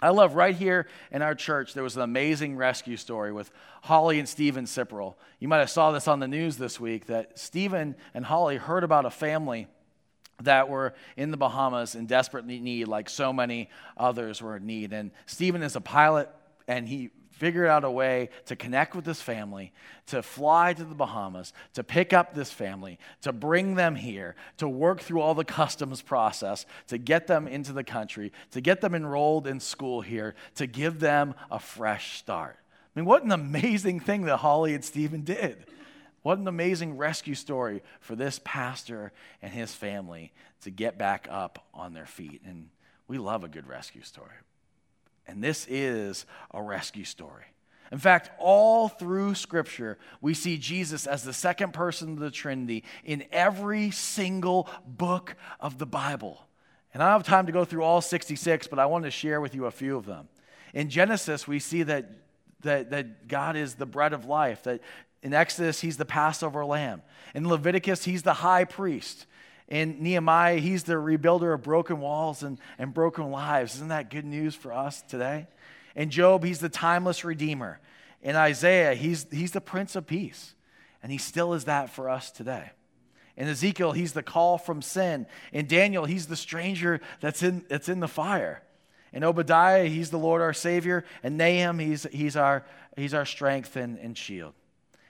I 0.00 0.10
love 0.10 0.34
right 0.34 0.54
here 0.54 0.86
in 1.10 1.22
our 1.22 1.34
church, 1.34 1.72
there 1.72 1.82
was 1.82 1.96
an 1.96 2.02
amazing 2.02 2.56
rescue 2.56 2.96
story 2.96 3.32
with 3.32 3.50
Holly 3.82 4.18
and 4.18 4.28
Stephen 4.28 4.66
Sipperell. 4.66 5.14
You 5.40 5.48
might 5.48 5.58
have 5.58 5.70
saw 5.70 5.90
this 5.90 6.06
on 6.06 6.20
the 6.20 6.28
news 6.28 6.58
this 6.58 6.78
week 6.78 7.06
that 7.06 7.38
Stephen 7.38 7.96
and 8.12 8.24
Holly 8.24 8.56
heard 8.56 8.84
about 8.84 9.06
a 9.06 9.10
family 9.10 9.68
that 10.42 10.68
were 10.68 10.92
in 11.16 11.30
the 11.30 11.38
Bahamas 11.38 11.94
in 11.94 12.06
desperate 12.06 12.44
need, 12.44 12.88
like 12.88 13.08
so 13.08 13.32
many 13.32 13.70
others 13.96 14.42
were 14.42 14.56
in 14.56 14.66
need. 14.66 14.92
And 14.92 15.10
Stephen 15.24 15.62
is 15.62 15.76
a 15.76 15.80
pilot, 15.80 16.28
and 16.68 16.86
he 16.86 17.10
figured 17.36 17.66
out 17.66 17.84
a 17.84 17.90
way 17.90 18.30
to 18.46 18.56
connect 18.56 18.96
with 18.96 19.04
this 19.04 19.20
family, 19.20 19.70
to 20.06 20.22
fly 20.22 20.72
to 20.72 20.84
the 20.84 20.94
Bahamas, 20.94 21.52
to 21.74 21.84
pick 21.84 22.14
up 22.14 22.34
this 22.34 22.50
family, 22.50 22.98
to 23.20 23.30
bring 23.30 23.74
them 23.74 23.94
here, 23.94 24.34
to 24.56 24.66
work 24.66 25.00
through 25.00 25.20
all 25.20 25.34
the 25.34 25.44
customs 25.44 26.00
process, 26.00 26.64
to 26.88 26.96
get 26.96 27.26
them 27.26 27.46
into 27.46 27.74
the 27.74 27.84
country, 27.84 28.32
to 28.52 28.62
get 28.62 28.80
them 28.80 28.94
enrolled 28.94 29.46
in 29.46 29.60
school 29.60 30.00
here, 30.00 30.34
to 30.54 30.66
give 30.66 30.98
them 30.98 31.34
a 31.50 31.58
fresh 31.58 32.18
start. 32.18 32.56
I 32.94 33.00
mean, 33.00 33.06
what 33.06 33.22
an 33.22 33.32
amazing 33.32 34.00
thing 34.00 34.22
that 34.22 34.38
Holly 34.38 34.72
and 34.72 34.82
Stephen 34.82 35.20
did. 35.20 35.66
What 36.22 36.38
an 36.38 36.48
amazing 36.48 36.96
rescue 36.96 37.34
story 37.34 37.82
for 38.00 38.16
this 38.16 38.40
pastor 38.44 39.12
and 39.42 39.52
his 39.52 39.74
family 39.74 40.32
to 40.62 40.70
get 40.70 40.96
back 40.96 41.28
up 41.30 41.66
on 41.74 41.92
their 41.92 42.06
feet. 42.06 42.40
And 42.46 42.70
we 43.08 43.18
love 43.18 43.44
a 43.44 43.48
good 43.48 43.66
rescue 43.66 44.02
story. 44.02 44.32
And 45.26 45.42
this 45.42 45.66
is 45.68 46.26
a 46.52 46.62
rescue 46.62 47.04
story. 47.04 47.44
In 47.92 47.98
fact, 47.98 48.30
all 48.38 48.88
through 48.88 49.34
Scripture, 49.34 49.98
we 50.20 50.34
see 50.34 50.58
Jesus 50.58 51.06
as 51.06 51.22
the 51.22 51.32
second 51.32 51.72
person 51.72 52.12
of 52.12 52.18
the 52.18 52.30
Trinity 52.30 52.84
in 53.04 53.24
every 53.30 53.90
single 53.90 54.68
book 54.86 55.36
of 55.60 55.78
the 55.78 55.86
Bible. 55.86 56.44
And 56.92 57.02
I 57.02 57.06
don't 57.06 57.20
have 57.20 57.26
time 57.26 57.46
to 57.46 57.52
go 57.52 57.64
through 57.64 57.82
all 57.82 58.00
66, 58.00 58.66
but 58.66 58.78
I 58.78 58.86
want 58.86 59.04
to 59.04 59.10
share 59.10 59.40
with 59.40 59.54
you 59.54 59.66
a 59.66 59.70
few 59.70 59.96
of 59.96 60.06
them. 60.06 60.28
In 60.74 60.90
Genesis, 60.90 61.46
we 61.46 61.58
see 61.58 61.84
that, 61.84 62.10
that, 62.62 62.90
that 62.90 63.28
God 63.28 63.56
is 63.56 63.74
the 63.74 63.86
bread 63.86 64.12
of 64.12 64.24
life, 64.24 64.64
that 64.64 64.80
in 65.22 65.32
Exodus, 65.32 65.80
he's 65.80 65.96
the 65.96 66.04
Passover 66.04 66.64
lamb. 66.64 67.02
In 67.34 67.48
Leviticus, 67.48 68.04
he's 68.04 68.22
the 68.22 68.34
high 68.34 68.64
priest. 68.64 69.26
In 69.68 70.02
Nehemiah, 70.02 70.58
he's 70.58 70.84
the 70.84 70.94
rebuilder 70.94 71.52
of 71.52 71.62
broken 71.62 72.00
walls 72.00 72.42
and, 72.42 72.58
and 72.78 72.94
broken 72.94 73.30
lives. 73.30 73.74
Isn't 73.76 73.88
that 73.88 74.10
good 74.10 74.24
news 74.24 74.54
for 74.54 74.72
us 74.72 75.02
today? 75.02 75.48
In 75.96 76.10
Job, 76.10 76.44
he's 76.44 76.60
the 76.60 76.68
timeless 76.68 77.24
redeemer. 77.24 77.80
In 78.22 78.36
Isaiah, 78.36 78.94
he's, 78.94 79.26
he's 79.30 79.52
the 79.52 79.60
prince 79.60 79.96
of 79.96 80.06
peace. 80.06 80.54
And 81.02 81.10
he 81.10 81.18
still 81.18 81.54
is 81.54 81.64
that 81.64 81.90
for 81.90 82.08
us 82.08 82.30
today. 82.30 82.70
In 83.36 83.48
Ezekiel, 83.48 83.92
he's 83.92 84.12
the 84.12 84.22
call 84.22 84.56
from 84.56 84.82
sin. 84.82 85.26
In 85.52 85.66
Daniel, 85.66 86.04
he's 86.04 86.26
the 86.26 86.36
stranger 86.36 87.00
that's 87.20 87.42
in, 87.42 87.64
that's 87.68 87.88
in 87.88 88.00
the 88.00 88.08
fire. 88.08 88.62
In 89.12 89.24
Obadiah, 89.24 89.86
he's 89.86 90.10
the 90.10 90.18
Lord 90.18 90.42
our 90.42 90.52
Savior. 90.52 91.04
And 91.22 91.36
Nahum, 91.36 91.78
he's, 91.78 92.04
he's, 92.12 92.36
our, 92.36 92.64
he's 92.96 93.14
our 93.14 93.26
strength 93.26 93.76
and, 93.76 93.98
and 93.98 94.16
shield. 94.16 94.54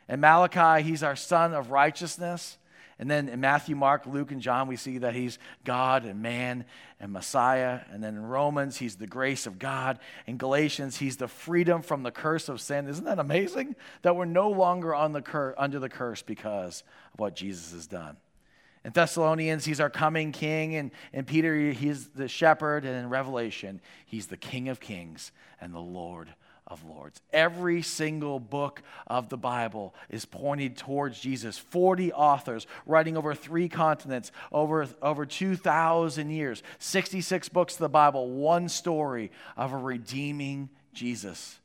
And 0.08 0.20
Malachi, 0.20 0.82
he's 0.82 1.02
our 1.02 1.16
sun 1.16 1.52
of 1.52 1.70
righteousness. 1.70 2.58
And 2.98 3.10
then 3.10 3.28
in 3.28 3.40
Matthew, 3.40 3.76
Mark, 3.76 4.06
Luke, 4.06 4.32
and 4.32 4.40
John, 4.40 4.68
we 4.68 4.76
see 4.76 4.98
that 4.98 5.14
he's 5.14 5.38
God 5.64 6.04
and 6.06 6.22
man 6.22 6.64
and 6.98 7.12
Messiah. 7.12 7.80
And 7.92 8.02
then 8.02 8.14
in 8.14 8.24
Romans, 8.24 8.78
he's 8.78 8.96
the 8.96 9.06
grace 9.06 9.46
of 9.46 9.58
God. 9.58 9.98
In 10.26 10.38
Galatians, 10.38 10.96
he's 10.96 11.18
the 11.18 11.28
freedom 11.28 11.82
from 11.82 12.02
the 12.02 12.10
curse 12.10 12.48
of 12.48 12.60
sin. 12.60 12.88
Isn't 12.88 13.04
that 13.04 13.18
amazing? 13.18 13.76
That 14.00 14.16
we're 14.16 14.24
no 14.24 14.48
longer 14.48 14.94
on 14.94 15.12
the 15.12 15.20
cur- 15.20 15.54
under 15.58 15.78
the 15.78 15.90
curse 15.90 16.22
because 16.22 16.84
of 17.12 17.20
what 17.20 17.36
Jesus 17.36 17.72
has 17.72 17.86
done. 17.86 18.16
In 18.82 18.92
Thessalonians, 18.92 19.66
he's 19.66 19.80
our 19.80 19.90
coming 19.90 20.32
king. 20.32 20.76
And 20.76 20.90
in 21.12 21.26
Peter, 21.26 21.72
he's 21.72 22.08
the 22.08 22.28
shepherd. 22.28 22.86
And 22.86 22.96
in 22.96 23.10
Revelation, 23.10 23.82
he's 24.06 24.28
the 24.28 24.38
king 24.38 24.70
of 24.70 24.80
kings 24.80 25.32
and 25.60 25.74
the 25.74 25.80
Lord 25.80 26.32
of 26.66 26.84
Lords. 26.84 27.20
Every 27.32 27.82
single 27.82 28.40
book 28.40 28.82
of 29.06 29.28
the 29.28 29.36
Bible 29.36 29.94
is 30.08 30.24
pointed 30.24 30.76
towards 30.76 31.20
Jesus. 31.20 31.58
40 31.58 32.12
authors 32.12 32.66
writing 32.86 33.16
over 33.16 33.34
three 33.34 33.68
continents, 33.68 34.32
over, 34.50 34.88
over 35.00 35.24
2,000 35.24 36.30
years, 36.30 36.62
66 36.78 37.48
books 37.50 37.74
of 37.74 37.80
the 37.80 37.88
Bible, 37.88 38.30
one 38.30 38.68
story 38.68 39.30
of 39.56 39.72
a 39.72 39.76
redeeming 39.76 40.68
Jesus, 40.92 41.58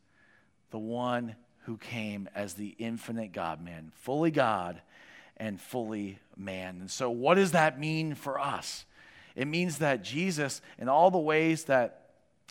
the 0.69 0.79
one 0.79 1.35
who 1.65 1.77
came 1.77 2.29
as 2.35 2.53
the 2.53 2.75
infinite 2.77 3.31
God 3.31 3.63
man, 3.63 3.91
fully 3.95 4.31
God 4.31 4.81
and 5.37 5.59
fully 5.59 6.19
man. 6.37 6.77
And 6.81 6.91
so, 6.91 7.09
what 7.09 7.35
does 7.35 7.51
that 7.51 7.79
mean 7.79 8.13
for 8.13 8.39
us? 8.39 8.85
It 9.35 9.47
means 9.47 9.79
that 9.79 10.03
Jesus, 10.03 10.61
in 10.77 10.89
all 10.89 11.09
the 11.09 11.17
ways 11.17 11.65
that 11.65 12.01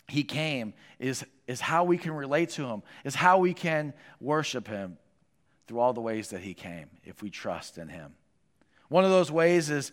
he 0.07 0.23
came 0.23 0.73
is, 0.99 1.23
is 1.51 1.59
how 1.59 1.83
we 1.83 1.97
can 1.97 2.13
relate 2.13 2.49
to 2.51 2.65
him, 2.65 2.81
is 3.03 3.13
how 3.13 3.37
we 3.37 3.53
can 3.53 3.93
worship 4.21 4.67
him 4.67 4.97
through 5.67 5.79
all 5.79 5.91
the 5.91 6.01
ways 6.01 6.29
that 6.29 6.41
he 6.41 6.53
came 6.53 6.89
if 7.03 7.21
we 7.21 7.29
trust 7.29 7.77
in 7.77 7.89
him. 7.89 8.13
One 8.87 9.03
of 9.03 9.11
those 9.11 9.29
ways 9.29 9.69
is 9.69 9.91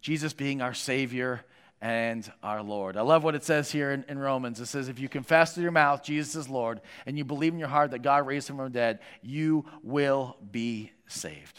Jesus 0.00 0.32
being 0.32 0.62
our 0.62 0.74
Savior 0.74 1.44
and 1.80 2.30
our 2.40 2.62
Lord. 2.62 2.96
I 2.96 3.00
love 3.00 3.24
what 3.24 3.34
it 3.34 3.42
says 3.42 3.70
here 3.72 3.90
in, 3.90 4.04
in, 4.08 4.16
Romans. 4.16 4.60
It 4.60 4.66
says, 4.66 4.88
If 4.88 5.00
you 5.00 5.08
confess 5.08 5.56
with 5.56 5.64
your 5.64 5.72
mouth 5.72 6.04
Jesus 6.04 6.36
is 6.36 6.48
Lord 6.48 6.80
and 7.04 7.18
you 7.18 7.24
believe 7.24 7.52
in 7.52 7.58
your 7.58 7.68
heart 7.68 7.90
that 7.90 8.02
God 8.02 8.24
raised 8.24 8.48
him 8.48 8.56
from 8.56 8.66
the 8.66 8.70
dead, 8.70 9.00
you 9.22 9.64
will 9.82 10.36
be 10.52 10.92
saved. 11.08 11.58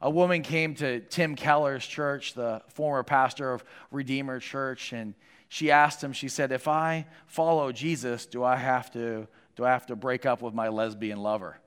A 0.00 0.08
woman 0.08 0.42
came 0.42 0.76
to 0.76 1.00
Tim 1.00 1.34
Keller's 1.34 1.84
church, 1.84 2.34
the 2.34 2.62
former 2.68 3.02
pastor 3.02 3.52
of 3.52 3.64
Redeemer 3.90 4.38
Church, 4.38 4.92
and 4.92 5.14
she 5.52 5.72
asked 5.72 6.02
him, 6.02 6.12
she 6.12 6.28
said, 6.28 6.52
If 6.52 6.68
I 6.68 7.06
follow 7.26 7.72
Jesus, 7.72 8.24
do 8.24 8.44
I 8.44 8.54
have 8.54 8.88
to, 8.92 9.26
do 9.56 9.64
I 9.64 9.70
have 9.70 9.84
to 9.86 9.96
break 9.96 10.24
up 10.24 10.42
with 10.42 10.54
my 10.54 10.68
lesbian 10.68 11.18
lover? 11.18 11.58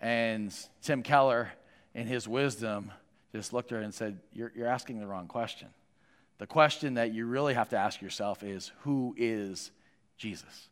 And 0.00 0.54
Tim 0.82 1.02
Keller, 1.02 1.50
in 1.94 2.06
his 2.06 2.28
wisdom, 2.28 2.92
just 3.32 3.52
looked 3.52 3.72
at 3.72 3.78
her 3.78 3.82
and 3.82 3.92
said, 3.92 4.20
You're, 4.32 4.52
you're 4.54 4.68
asking 4.68 5.00
the 5.00 5.06
wrong 5.08 5.26
question. 5.26 5.66
The 6.38 6.46
question 6.46 6.94
that 6.94 7.12
you 7.12 7.26
really 7.26 7.54
have 7.54 7.70
to 7.70 7.76
ask 7.76 8.00
yourself 8.00 8.44
is 8.44 8.70
who 8.82 9.16
is 9.18 9.72
Jesus? 10.16 10.68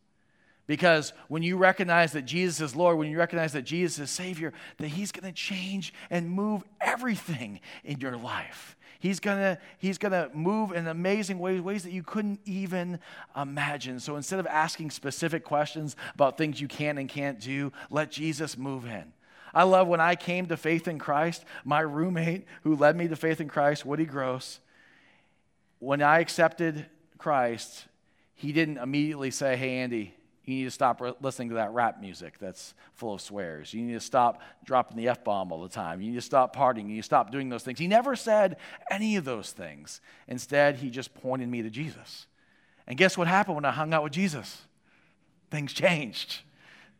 Because 0.65 1.11
when 1.27 1.43
you 1.43 1.57
recognize 1.57 2.13
that 2.13 2.21
Jesus 2.21 2.61
is 2.61 2.75
Lord, 2.77 2.97
when 2.97 3.11
you 3.11 3.17
recognize 3.17 3.51
that 3.51 3.63
Jesus 3.63 3.99
is 3.99 4.09
Savior, 4.09 4.53
that 4.77 4.87
He's 4.87 5.11
going 5.11 5.25
to 5.25 5.37
change 5.37 5.93
and 6.09 6.31
move 6.31 6.63
everything 6.79 7.59
in 7.83 7.99
your 7.99 8.15
life. 8.15 8.77
He's 9.03 9.19
to 9.19 9.57
he's 9.79 9.97
gonna 9.97 10.29
move 10.33 10.71
in 10.71 10.87
amazing 10.87 11.37
ways, 11.37 11.59
ways 11.59 11.83
that 11.83 11.91
you 11.91 12.03
couldn't 12.03 12.39
even 12.45 12.99
imagine. 13.35 13.99
So 13.99 14.15
instead 14.15 14.39
of 14.39 14.47
asking 14.47 14.91
specific 14.91 15.43
questions 15.43 15.97
about 16.15 16.37
things 16.37 16.61
you 16.61 16.69
can 16.69 16.97
and 16.97 17.09
can't 17.09 17.37
do, 17.37 17.73
let 17.89 18.11
Jesus 18.11 18.57
move 18.57 18.85
in. 18.85 19.11
I 19.53 19.63
love 19.63 19.89
when 19.89 19.99
I 19.99 20.15
came 20.15 20.45
to 20.45 20.55
faith 20.55 20.87
in 20.87 20.99
Christ, 20.99 21.43
my 21.65 21.81
roommate 21.81 22.45
who 22.63 22.77
led 22.77 22.95
me 22.95 23.09
to 23.09 23.17
faith 23.17 23.41
in 23.41 23.49
Christ, 23.49 23.85
Woody 23.85 24.05
Gross, 24.05 24.61
when 25.79 26.01
I 26.01 26.21
accepted 26.21 26.85
Christ, 27.17 27.87
he 28.35 28.53
didn't 28.53 28.77
immediately 28.77 29.31
say, 29.31 29.57
Hey, 29.57 29.79
Andy, 29.79 30.15
you 30.45 30.55
need 30.55 30.63
to 30.65 30.71
stop 30.71 31.01
listening 31.21 31.49
to 31.49 31.55
that 31.55 31.71
rap 31.71 32.01
music 32.01 32.37
that's 32.39 32.73
full 32.93 33.13
of 33.13 33.21
swears. 33.21 33.73
You 33.73 33.81
need 33.81 33.93
to 33.93 33.99
stop 33.99 34.41
dropping 34.65 34.97
the 34.97 35.07
F 35.07 35.23
bomb 35.23 35.51
all 35.51 35.61
the 35.61 35.69
time. 35.69 36.01
You 36.01 36.09
need 36.09 36.17
to 36.17 36.21
stop 36.21 36.55
partying. 36.55 36.83
You 36.83 36.95
need 36.95 36.97
to 36.97 37.03
stop 37.03 37.31
doing 37.31 37.49
those 37.49 37.63
things. 37.63 37.79
He 37.79 37.87
never 37.87 38.15
said 38.15 38.57
any 38.91 39.15
of 39.15 39.23
those 39.23 39.51
things. 39.51 40.01
Instead, 40.27 40.77
he 40.77 40.89
just 40.89 41.13
pointed 41.13 41.47
me 41.47 41.61
to 41.61 41.69
Jesus. 41.69 42.27
And 42.87 42.97
guess 42.97 43.17
what 43.17 43.27
happened 43.27 43.55
when 43.55 43.65
I 43.65 43.71
hung 43.71 43.93
out 43.93 44.03
with 44.03 44.11
Jesus? 44.11 44.63
Things 45.49 45.71
changed. 45.71 46.41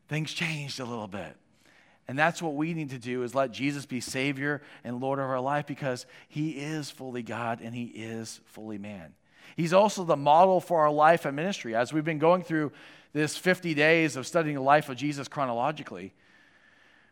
Things 0.08 0.32
changed 0.32 0.80
a 0.80 0.86
little 0.86 1.08
bit. 1.08 1.36
And 2.08 2.18
that's 2.18 2.42
what 2.42 2.56
we 2.56 2.74
need 2.74 2.90
to 2.92 2.98
do 2.98 3.24
is 3.24 3.34
let 3.34 3.52
Jesus 3.52 3.86
be 3.86 4.00
Savior 4.00 4.62
and 4.84 5.00
Lord 5.00 5.20
of 5.20 5.26
our 5.26 5.40
life 5.40 5.66
because 5.66 6.06
He 6.30 6.52
is 6.52 6.90
fully 6.90 7.24
God 7.24 7.60
and 7.62 7.74
He 7.76 7.86
is 7.86 8.40
fully 8.46 8.78
man. 8.78 9.16
He's 9.56 9.74
also 9.74 10.04
the 10.04 10.18
model 10.18 10.60
for 10.60 10.82
our 10.82 10.92
life 10.92 11.26
and 11.26 11.36
ministry. 11.36 11.76
As 11.76 11.94
we've 11.94 12.04
been 12.04 12.20
going 12.20 12.44
through 12.44 12.72
this 13.13 13.38
50 13.38 13.74
days 13.74 14.15
of 14.15 14.27
studying 14.27 14.55
the 14.55 14.62
life 14.62 14.89
of 14.89 14.98
Jesus 14.98 15.27
chronologically, 15.27 16.13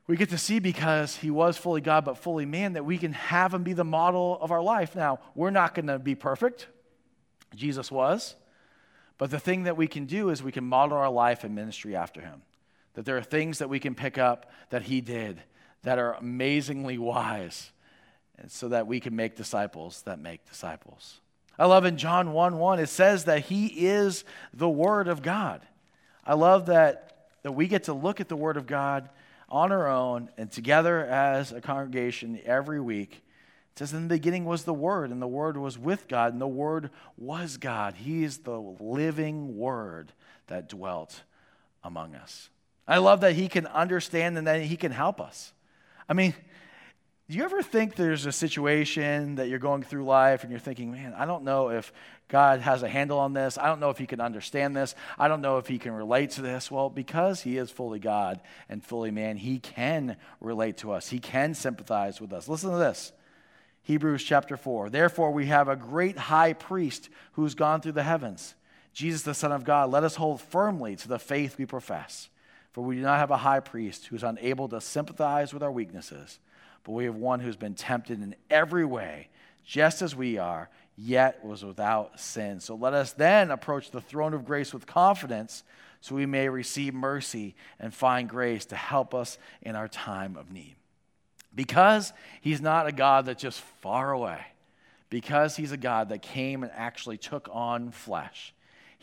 we 0.08 0.17
get 0.17 0.29
to 0.29 0.38
see 0.38 0.60
because 0.60 1.15
he 1.15 1.31
was 1.31 1.58
fully 1.58 1.79
God 1.79 2.03
but 2.03 2.17
fully 2.17 2.46
man 2.46 2.74
that 2.74 2.84
we 2.84 2.98
can 2.98 3.13
have 3.13 3.53
him 3.53 3.63
be 3.63 3.74
the 3.74 3.86
model 3.86 4.38
of 4.41 4.51
our 4.51 4.62
life. 4.62 4.96
Now, 4.96 5.20
we're 5.36 5.51
not 5.51 5.74
going 5.75 5.88
to 5.88 6.00
be 6.00 6.15
perfect. 6.15 6.67
Jesus 7.55 7.91
was. 7.91 8.36
But 9.17 9.29
the 9.29 9.39
thing 9.39 9.63
that 9.63 9.77
we 9.77 9.88
can 9.88 10.05
do 10.05 10.29
is 10.29 10.41
we 10.41 10.51
can 10.51 10.63
model 10.63 10.98
our 10.98 11.10
life 11.10 11.43
and 11.43 11.53
ministry 11.53 11.96
after 11.96 12.22
him. 12.22 12.41
That 12.96 13.05
there 13.05 13.17
are 13.17 13.24
things 13.24 13.60
that 13.60 13.70
we 13.70 13.79
can 13.79 13.93
pick 13.93 14.17
up 14.17 14.51
that 14.72 14.81
he 14.84 15.00
did 15.00 15.41
that 15.84 16.00
are 16.00 16.13
amazingly 16.13 16.98
wise, 16.98 17.72
and 18.38 18.51
so 18.51 18.70
that 18.70 18.88
we 18.88 19.00
can 19.00 19.15
make 19.15 19.36
disciples 19.36 20.01
that 20.03 20.20
make 20.20 20.48
disciples. 20.50 21.22
I 21.58 21.65
love 21.65 21.86
in 21.86 21.98
John 21.98 22.34
1 22.34 22.58
1, 22.58 22.79
it 22.79 22.88
says 22.88 23.25
that 23.25 23.46
he 23.46 23.67
is 23.67 24.24
the 24.53 24.70
Word 24.70 25.08
of 25.08 25.22
God. 25.22 25.62
I 26.25 26.36
love 26.36 26.68
that, 26.68 27.28
that 27.44 27.54
we 27.54 27.68
get 27.68 27.86
to 27.86 27.94
look 27.94 28.20
at 28.22 28.30
the 28.30 28.36
Word 28.36 28.58
of 28.58 28.68
God 28.68 29.10
on 29.50 29.72
our 29.72 29.88
own 29.88 30.30
and 30.38 30.51
together 30.51 31.06
as 31.06 31.51
a 31.51 31.62
congregation 31.62 32.40
every 32.46 32.80
week. 32.80 33.24
It 33.74 33.80
says, 33.80 33.94
In 33.94 34.04
the 34.04 34.16
beginning 34.16 34.46
was 34.46 34.63
the 34.63 34.74
Word, 34.74 35.12
and 35.12 35.22
the 35.22 35.27
Word 35.27 35.57
was 35.57 35.77
with 35.77 36.07
God, 36.07 36.34
and 36.34 36.42
the 36.42 36.48
Word 36.48 36.90
was 37.18 37.57
God. 37.57 37.96
He 37.96 38.24
is 38.24 38.40
the 38.40 38.60
living 38.60 39.57
Word 39.57 40.14
that 40.48 40.70
dwelt 40.70 41.24
among 41.84 42.16
us. 42.16 42.50
I 42.88 42.98
love 42.98 43.22
that 43.22 43.34
he 43.34 43.48
can 43.48 43.68
understand 43.68 44.38
and 44.38 44.48
that 44.48 44.62
he 44.62 44.75
can 44.75 44.92
help 44.92 45.22
us. 45.22 45.53
I 46.10 46.14
mean, 46.14 46.34
do 47.31 47.37
you 47.37 47.46
ever 47.46 47.63
think 47.63 47.96
there's 47.96 48.25
a 48.25 48.31
situation 48.33 49.35
that 49.35 49.48
you're 49.48 49.57
going 49.57 49.83
through 49.83 50.03
life 50.03 50.44
and 50.44 50.51
you're 50.51 50.59
thinking, 50.59 50.91
man, 50.91 51.13
I 51.17 51.25
don't 51.25 51.46
know 51.46 51.70
if 51.70 51.94
God 52.27 52.59
has 52.59 52.83
a 52.83 52.89
handle 52.89 53.20
on 53.20 53.31
this. 53.31 53.57
I 53.57 53.67
don't 53.67 53.79
know 53.79 53.89
if 53.89 53.98
he 53.98 54.05
can 54.05 54.20
understand 54.20 54.75
this. 54.75 54.96
I 55.17 55.29
don't 55.29 55.39
know 55.39 55.57
if 55.57 55.65
he 55.65 55.79
can 55.79 55.94
relate 55.94 56.31
to 56.31 56.41
this. 56.41 56.70
Well, 56.70 56.89
because 56.89 57.39
he 57.39 57.55
is 57.55 57.72
fully 57.72 58.00
God 58.00 58.41
and 58.67 58.83
fully 58.83 59.11
man, 59.11 59.37
he 59.37 59.59
can 59.59 60.17
relate 60.41 60.75
to 60.79 60.91
us. 60.91 61.07
He 61.07 61.20
can 61.20 61.53
sympathize 61.53 62.20
with 62.20 62.33
us. 62.33 62.50
Listen 62.50 62.72
to 62.72 62.77
this. 62.77 63.13
Hebrews 63.83 64.25
chapter 64.25 64.57
4. 64.57 64.89
Therefore, 64.89 65.31
we 65.31 65.46
have 65.46 65.70
a 65.70 65.77
great 65.77 66.17
high 66.17 66.51
priest 66.51 67.09
who's 67.33 67.55
gone 67.55 67.79
through 67.79 67.94
the 67.94 68.03
heavens, 68.03 68.55
Jesus, 68.91 69.22
the 69.22 69.33
Son 69.33 69.53
of 69.53 69.63
God. 69.63 69.89
Let 69.89 70.03
us 70.03 70.15
hold 70.15 70.41
firmly 70.41 70.98
to 70.98 71.07
the 71.07 71.17
faith 71.17 71.57
we 71.57 71.65
profess. 71.65 72.27
For 72.74 72.83
we 72.83 72.96
do 72.96 73.01
not 73.01 73.20
have 73.20 73.31
a 73.31 73.37
high 73.37 73.61
priest 73.61 74.07
who 74.07 74.17
is 74.17 74.24
unable 74.24 74.67
to 74.67 74.81
sympathize 74.81 75.53
with 75.53 75.63
our 75.63 75.72
weaknesses, 75.72 76.39
but 76.83 76.94
we 76.94 77.05
have 77.05 77.15
one 77.15 77.39
who's 77.39 77.55
been 77.55 77.75
tempted 77.75 78.22
in 78.22 78.35
every 78.50 78.85
way, 78.85 79.29
just 79.63 80.01
as 80.01 80.15
we 80.15 80.37
are, 80.37 80.70
yet 80.98 81.44
was 81.46 81.63
without 81.63 82.20
sin. 82.20 82.59
So 82.59 82.75
let 82.75 82.94
us 82.94 83.13
then 83.13 83.51
approach 83.51 83.91
the 83.91 84.01
throne 84.01 84.33
of 84.33 84.46
grace 84.46 84.74
with 84.74 84.85
confidence 84.85 85.63
so 86.01 86.15
we 86.15 86.25
may 86.25 86.50
receive 86.50 86.94
mercy 86.94 87.55
and 87.79 87.94
find 87.94 88.27
grace 88.27 88.65
to 88.65 88.75
help 88.75 89.13
us 89.13 89.37
in 89.61 89.75
our 89.75 89.87
time 89.87 90.35
of 90.35 90.51
need. 90.51 90.75
Because 91.53 92.13
he's 92.41 92.61
not 92.61 92.87
a 92.87 92.91
God 92.91 93.25
that's 93.25 93.41
just 93.41 93.61
far 93.81 94.11
away, 94.11 94.41
because 95.09 95.55
he's 95.55 95.72
a 95.72 95.77
God 95.77 96.09
that 96.09 96.22
came 96.22 96.63
and 96.63 96.72
actually 96.75 97.17
took 97.17 97.50
on 97.51 97.91
flesh 97.91 98.53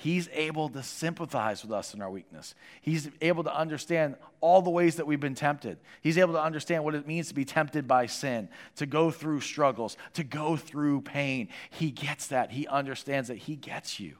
He's 0.00 0.28
able 0.32 0.68
to 0.68 0.82
sympathize 0.84 1.64
with 1.64 1.72
us 1.72 1.92
in 1.92 2.00
our 2.00 2.08
weakness. 2.08 2.54
He's 2.80 3.10
able 3.20 3.42
to 3.42 3.52
understand 3.52 4.14
all 4.40 4.62
the 4.62 4.70
ways 4.70 4.94
that 4.94 5.08
we've 5.08 5.18
been 5.18 5.34
tempted. 5.34 5.76
He's 6.02 6.18
able 6.18 6.34
to 6.34 6.40
understand 6.40 6.84
what 6.84 6.94
it 6.94 7.04
means 7.04 7.26
to 7.28 7.34
be 7.34 7.44
tempted 7.44 7.88
by 7.88 8.06
sin, 8.06 8.48
to 8.76 8.86
go 8.86 9.10
through 9.10 9.40
struggles, 9.40 9.96
to 10.14 10.22
go 10.22 10.56
through 10.56 11.00
pain. 11.00 11.48
He 11.70 11.90
gets 11.90 12.28
that. 12.28 12.52
He 12.52 12.68
understands 12.68 13.26
that. 13.26 13.38
He 13.38 13.56
gets 13.56 13.98
you. 13.98 14.14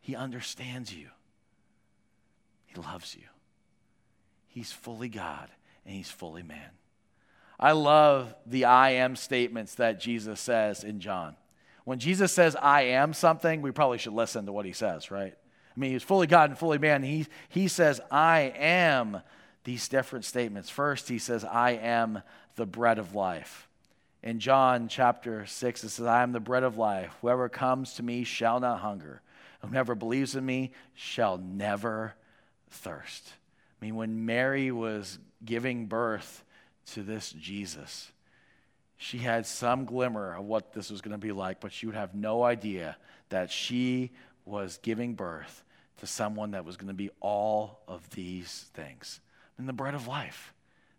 He 0.00 0.14
understands 0.14 0.94
you. 0.94 1.08
He 2.66 2.80
loves 2.80 3.16
you. 3.16 3.26
He's 4.46 4.70
fully 4.70 5.08
God 5.08 5.48
and 5.84 5.92
he's 5.92 6.08
fully 6.08 6.44
man. 6.44 6.70
I 7.58 7.72
love 7.72 8.32
the 8.46 8.66
I 8.66 8.90
am 8.90 9.16
statements 9.16 9.74
that 9.74 9.98
Jesus 9.98 10.38
says 10.38 10.84
in 10.84 11.00
John. 11.00 11.34
When 11.84 11.98
Jesus 11.98 12.32
says, 12.32 12.56
I 12.56 12.82
am 12.82 13.12
something, 13.12 13.62
we 13.62 13.70
probably 13.70 13.98
should 13.98 14.12
listen 14.12 14.46
to 14.46 14.52
what 14.52 14.66
he 14.66 14.72
says, 14.72 15.10
right? 15.10 15.34
I 15.34 15.80
mean, 15.80 15.92
he's 15.92 16.02
fully 16.02 16.26
God 16.26 16.50
and 16.50 16.58
fully 16.58 16.78
man. 16.78 17.02
He, 17.02 17.26
he 17.48 17.68
says, 17.68 18.00
I 18.10 18.52
am 18.56 19.22
these 19.64 19.88
different 19.88 20.24
statements. 20.24 20.68
First, 20.68 21.08
he 21.08 21.18
says, 21.18 21.44
I 21.44 21.72
am 21.72 22.22
the 22.56 22.66
bread 22.66 22.98
of 22.98 23.14
life. 23.14 23.68
In 24.22 24.38
John 24.38 24.88
chapter 24.88 25.46
6, 25.46 25.84
it 25.84 25.88
says, 25.88 26.06
I 26.06 26.22
am 26.22 26.32
the 26.32 26.40
bread 26.40 26.62
of 26.62 26.76
life. 26.76 27.16
Whoever 27.22 27.48
comes 27.48 27.94
to 27.94 28.02
me 28.02 28.24
shall 28.24 28.60
not 28.60 28.80
hunger. 28.80 29.22
Whoever 29.66 29.94
believes 29.94 30.36
in 30.36 30.44
me 30.44 30.72
shall 30.94 31.38
never 31.38 32.14
thirst. 32.70 33.32
I 33.80 33.84
mean, 33.84 33.96
when 33.96 34.26
Mary 34.26 34.70
was 34.70 35.18
giving 35.44 35.86
birth 35.86 36.44
to 36.92 37.02
this 37.02 37.30
Jesus, 37.32 38.10
she 39.02 39.16
had 39.16 39.46
some 39.46 39.86
glimmer 39.86 40.36
of 40.36 40.44
what 40.44 40.74
this 40.74 40.90
was 40.90 41.00
going 41.00 41.12
to 41.12 41.18
be 41.18 41.32
like, 41.32 41.58
but 41.58 41.72
she 41.72 41.86
would 41.86 41.94
have 41.94 42.14
no 42.14 42.42
idea 42.42 42.98
that 43.30 43.50
she 43.50 44.10
was 44.44 44.78
giving 44.82 45.14
birth 45.14 45.64
to 46.00 46.06
someone 46.06 46.50
that 46.50 46.66
was 46.66 46.76
going 46.76 46.88
to 46.88 46.94
be 46.94 47.08
all 47.18 47.80
of 47.88 48.08
these 48.10 48.66
things. 48.74 49.20
And 49.56 49.66
the 49.66 49.72
bread 49.72 49.94
of 49.94 50.06
life. 50.06 50.52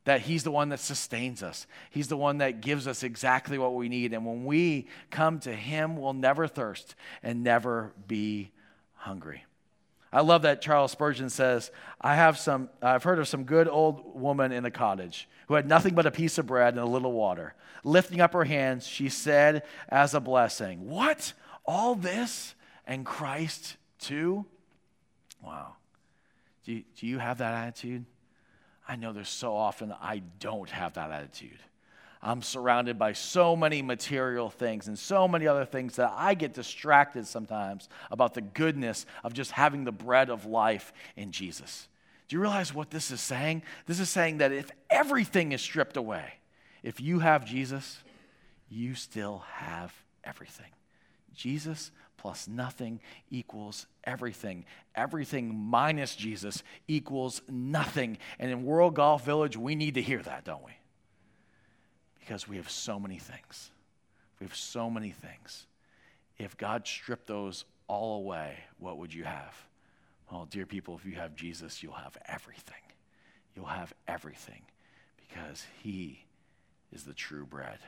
That 0.06 0.22
he's 0.22 0.44
the 0.44 0.50
one 0.50 0.70
that 0.70 0.80
sustains 0.80 1.44
us. 1.44 1.68
He's 1.92 2.08
the 2.08 2.18
one 2.18 2.40
that 2.40 2.60
gives 2.60 2.88
us 2.88 3.04
exactly 3.04 3.60
what 3.60 3.76
we 3.76 3.88
need. 3.88 4.14
And 4.14 4.26
when 4.26 4.46
we 4.46 4.88
come 5.12 5.40
to 5.42 5.54
him, 5.54 5.96
we'll 5.96 6.14
never 6.14 6.48
thirst 6.48 6.96
and 7.22 7.44
never 7.44 7.94
be 8.08 8.50
hungry. 8.96 9.46
I 10.14 10.22
love 10.22 10.42
that 10.42 10.62
Charles 10.62 10.92
Spurgeon 10.92 11.30
says, 11.30 11.72
I 12.02 12.16
have 12.16 12.38
some, 12.38 12.70
I've 12.82 13.04
heard 13.04 13.20
of 13.20 13.28
some 13.28 13.46
good 13.46 13.68
old 13.70 14.20
woman 14.20 14.52
in 14.52 14.66
a 14.66 14.72
cottage 14.72 15.30
who 15.48 15.54
had 15.54 15.68
nothing 15.68 15.96
but 15.96 16.06
a 16.06 16.12
piece 16.12 16.38
of 16.38 16.48
bread 16.48 16.74
and 16.74 16.84
a 16.84 16.86
little 16.86 17.14
water. 17.14 17.56
Lifting 17.84 18.20
up 18.20 18.34
her 18.34 18.44
hands, 18.44 18.86
she 18.86 19.08
said 19.08 19.64
as 19.88 20.14
a 20.14 20.20
blessing, 20.20 20.90
What? 20.90 21.34
All 21.66 21.96
this 21.96 22.56
and 22.86 23.06
Christ 23.06 23.78
too? 24.00 24.46
Wow. 25.42 25.76
Do 26.66 26.82
do 26.98 27.08
you 27.08 27.20
have 27.20 27.38
that 27.38 27.54
attitude? 27.54 28.06
I 28.88 28.96
know 28.98 29.14
there's 29.14 29.30
so 29.30 29.56
often 29.56 29.94
I 30.02 30.22
don't 30.40 30.70
have 30.70 30.94
that 30.94 31.12
attitude. 31.12 31.60
I'm 32.24 32.42
surrounded 32.44 33.00
by 33.00 33.14
so 33.14 33.56
many 33.56 33.82
material 33.82 34.50
things 34.50 34.88
and 34.88 34.98
so 34.98 35.28
many 35.28 35.48
other 35.48 35.66
things 35.66 35.96
that 35.96 36.14
I 36.16 36.36
get 36.36 36.54
distracted 36.54 37.26
sometimes 37.26 37.90
about 38.12 38.36
the 38.36 38.42
goodness 38.42 39.06
of 39.24 39.34
just 39.34 39.52
having 39.52 39.86
the 39.86 39.92
bread 39.92 40.30
of 40.30 40.46
life 40.46 40.94
in 41.16 41.32
Jesus. 41.32 41.88
Do 42.28 42.36
you 42.36 42.42
realize 42.42 42.74
what 42.74 42.92
this 42.92 43.10
is 43.10 43.22
saying? 43.22 43.64
This 43.88 44.00
is 44.00 44.10
saying 44.10 44.38
that 44.38 44.52
if 44.52 44.70
everything 44.90 45.52
is 45.52 45.62
stripped 45.62 45.98
away, 45.98 46.36
if 46.84 47.02
you 47.02 47.20
have 47.20 47.44
Jesus, 47.44 48.04
you 48.70 48.94
still 48.94 49.44
have 49.54 49.94
everything. 50.24 50.72
Jesus 51.34 51.92
plus 52.18 52.48
nothing 52.48 53.00
equals 53.32 53.88
everything. 54.04 54.64
Everything 54.94 55.56
minus 55.56 56.16
Jesus 56.16 56.62
equals 56.88 57.42
nothing. 57.50 58.20
And 58.38 58.52
in 58.52 58.64
World 58.64 58.94
Golf 58.94 59.26
Village, 59.26 59.58
we 59.58 59.74
need 59.74 59.96
to 59.96 60.04
hear 60.04 60.22
that, 60.22 60.46
don't 60.46 60.64
we? 60.64 60.72
Because 62.32 62.48
we 62.48 62.56
have 62.56 62.70
so 62.70 62.98
many 62.98 63.18
things. 63.18 63.72
We 64.40 64.46
have 64.46 64.56
so 64.56 64.90
many 64.90 65.10
things. 65.10 65.66
If 66.38 66.56
God 66.56 66.88
stripped 66.88 67.28
those 67.28 67.66
all 67.90 68.20
away, 68.20 68.56
what 68.80 68.98
would 69.00 69.14
you 69.14 69.26
have? 69.26 69.54
Well, 70.32 70.48
dear 70.50 70.66
people, 70.66 70.96
if 70.96 71.06
you 71.06 71.18
have 71.18 71.36
Jesus, 71.36 71.84
you'll 71.84 71.92
have 71.92 72.16
everything. 72.26 72.84
You'll 73.54 73.66
have 73.66 73.94
everything 74.08 74.62
because 75.18 75.66
He 75.84 76.24
is 76.94 77.04
the 77.04 77.14
true 77.14 77.46
bread. 77.46 77.80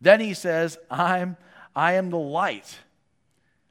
Then 0.00 0.20
He 0.20 0.34
says, 0.34 0.78
I'm, 0.88 1.36
I 1.74 1.94
am 1.94 2.10
the 2.10 2.18
light. 2.18 2.78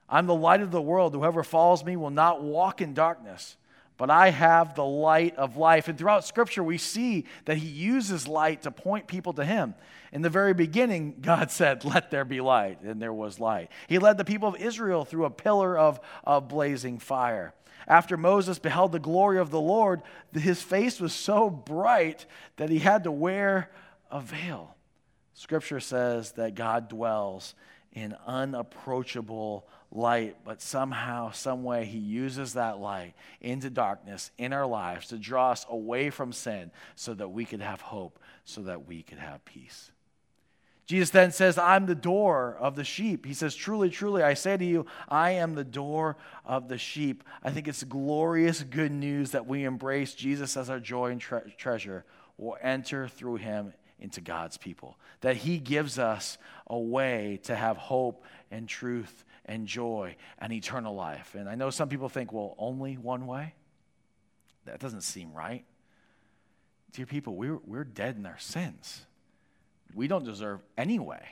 I'm 0.10 0.28
the 0.28 0.36
light 0.36 0.60
of 0.60 0.72
the 0.72 0.82
world. 0.82 1.14
Whoever 1.14 1.42
follows 1.42 1.86
me 1.86 1.96
will 1.96 2.10
not 2.10 2.44
walk 2.44 2.82
in 2.82 2.94
darkness, 2.94 3.56
but 4.00 4.10
I 4.10 4.30
have 4.30 4.76
the 4.76 4.86
light 4.86 5.36
of 5.36 5.58
life. 5.58 5.90
And 5.90 5.98
throughout 5.98 6.24
Scripture, 6.24 6.64
we 6.64 6.78
see 6.78 7.26
that 7.44 7.58
He 7.58 7.68
uses 7.68 8.30
light 8.30 8.62
to 8.62 8.72
point 8.72 9.08
people 9.08 9.34
to 9.34 9.44
Him. 9.44 9.76
In 10.14 10.22
the 10.22 10.30
very 10.30 10.54
beginning, 10.54 11.18
God 11.22 11.52
said, 11.52 11.84
Let 11.84 12.10
there 12.10 12.24
be 12.24 12.40
light, 12.40 12.82
and 12.82 13.02
there 13.02 13.14
was 13.14 13.42
light. 13.42 13.70
He 13.88 14.00
led 14.00 14.18
the 14.18 14.24
people 14.24 14.48
of 14.48 14.56
Israel 14.56 15.04
through 15.04 15.26
a 15.26 15.30
pillar 15.30 15.78
of, 15.78 16.00
of 16.24 16.48
blazing 16.48 16.98
fire. 16.98 17.54
After 17.90 18.16
Moses 18.16 18.58
beheld 18.58 18.94
the 18.94 19.00
glory 19.00 19.38
of 19.38 19.52
the 19.52 19.60
Lord, 19.60 20.02
his 20.34 20.62
face 20.62 21.02
was 21.02 21.12
so 21.12 21.50
bright 21.50 22.26
that 22.56 22.70
he 22.70 22.80
had 22.80 23.04
to 23.04 23.12
wear 23.12 23.70
a 24.10 24.22
veil. 24.22 24.78
Scripture 25.34 25.82
says 25.82 26.32
that 26.34 26.56
God 26.56 26.88
dwells 26.88 27.54
in 27.92 28.16
unapproachable 28.26 29.68
light, 29.92 30.38
but 30.46 30.62
somehow, 30.62 31.32
some 31.32 31.64
way, 31.64 31.86
He 31.86 31.98
uses 31.98 32.54
that 32.54 32.80
light 32.80 33.14
into 33.42 33.70
darkness 33.70 34.32
in 34.38 34.54
our 34.54 34.68
lives 34.68 35.08
to 35.08 35.18
draw 35.18 35.52
us 35.52 35.66
away 35.70 36.10
from 36.10 36.32
sin 36.32 36.72
so 36.96 37.14
that 37.14 37.30
we 37.30 37.46
could 37.46 37.62
have 37.62 37.82
hope, 37.82 38.20
so 38.46 38.62
that 38.62 38.88
we 38.88 39.02
could 39.02 39.18
have 39.20 39.44
peace. 39.46 39.92
Jesus 40.90 41.12
then 41.12 41.32
says, 41.32 41.60
I'm 41.60 41.86
the 41.86 41.94
door 41.94 42.58
of 42.60 42.76
the 42.76 42.84
sheep. 42.84 43.24
He 43.24 43.36
says, 43.36 43.54
Truly, 43.54 43.92
truly, 43.92 44.24
I 44.24 44.34
say 44.34 44.58
to 44.58 44.66
you, 44.66 44.88
I 45.08 45.32
am 45.32 45.54
the 45.54 45.64
door 45.64 46.18
of 46.44 46.68
the 46.68 46.80
sheep. 46.80 47.24
I 47.44 47.52
think 47.52 47.68
it's 47.68 47.84
glorious 47.84 48.64
good 48.64 48.92
news 48.92 49.30
that 49.32 49.46
we 49.46 49.66
embrace 49.66 50.16
Jesus 50.16 50.58
as 50.58 50.68
our 50.68 50.80
joy 50.80 51.12
and 51.12 51.22
tre- 51.22 51.54
treasure. 51.58 52.06
We'll 52.38 52.58
enter 52.64 53.08
through 53.08 53.36
him 53.36 53.74
into 54.00 54.22
God's 54.22 54.58
people. 54.58 54.98
That 55.22 55.38
He 55.38 55.60
gives 55.60 56.00
us 56.00 56.38
a 56.68 56.78
way 56.78 57.40
to 57.44 57.56
have 57.56 57.78
hope 57.78 58.24
and 58.52 58.68
truth 58.68 59.24
and 59.46 59.68
joy 59.68 60.16
and 60.38 60.54
eternal 60.54 60.96
life. 60.96 61.36
And 61.36 61.50
I 61.50 61.56
know 61.56 61.70
some 61.70 61.90
people 61.90 62.10
think, 62.10 62.32
well, 62.32 62.56
only 62.58 62.98
one 62.98 63.28
way? 63.28 63.56
That 64.66 64.80
doesn't 64.80 65.02
seem 65.02 65.34
right. 65.34 65.66
Dear 66.92 67.06
people, 67.06 67.36
we're, 67.36 67.60
we're 67.66 67.84
dead 67.84 68.16
in 68.16 68.26
our 68.26 68.40
sins. 68.40 69.06
We 69.94 70.08
don't 70.08 70.26
deserve 70.26 70.62
any 70.78 71.00
way. 71.00 71.24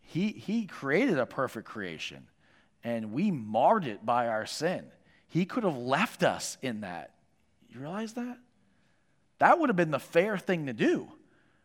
He, 0.00 0.28
he 0.28 0.66
created 0.66 1.18
a 1.18 1.26
perfect 1.26 1.66
creation, 1.68 2.26
and 2.82 3.12
we 3.12 3.30
marred 3.30 3.86
it 3.86 4.04
by 4.04 4.28
our 4.28 4.46
sin. 4.46 4.86
He 5.28 5.44
could 5.44 5.64
have 5.64 5.76
left 5.76 6.22
us 6.22 6.56
in 6.62 6.80
that. 6.80 7.14
You 7.68 7.80
realize 7.80 8.14
that? 8.14 8.38
That 9.38 9.58
would 9.58 9.68
have 9.68 9.76
been 9.76 9.90
the 9.90 9.98
fair 9.98 10.38
thing 10.38 10.66
to 10.66 10.72
do. 10.72 11.08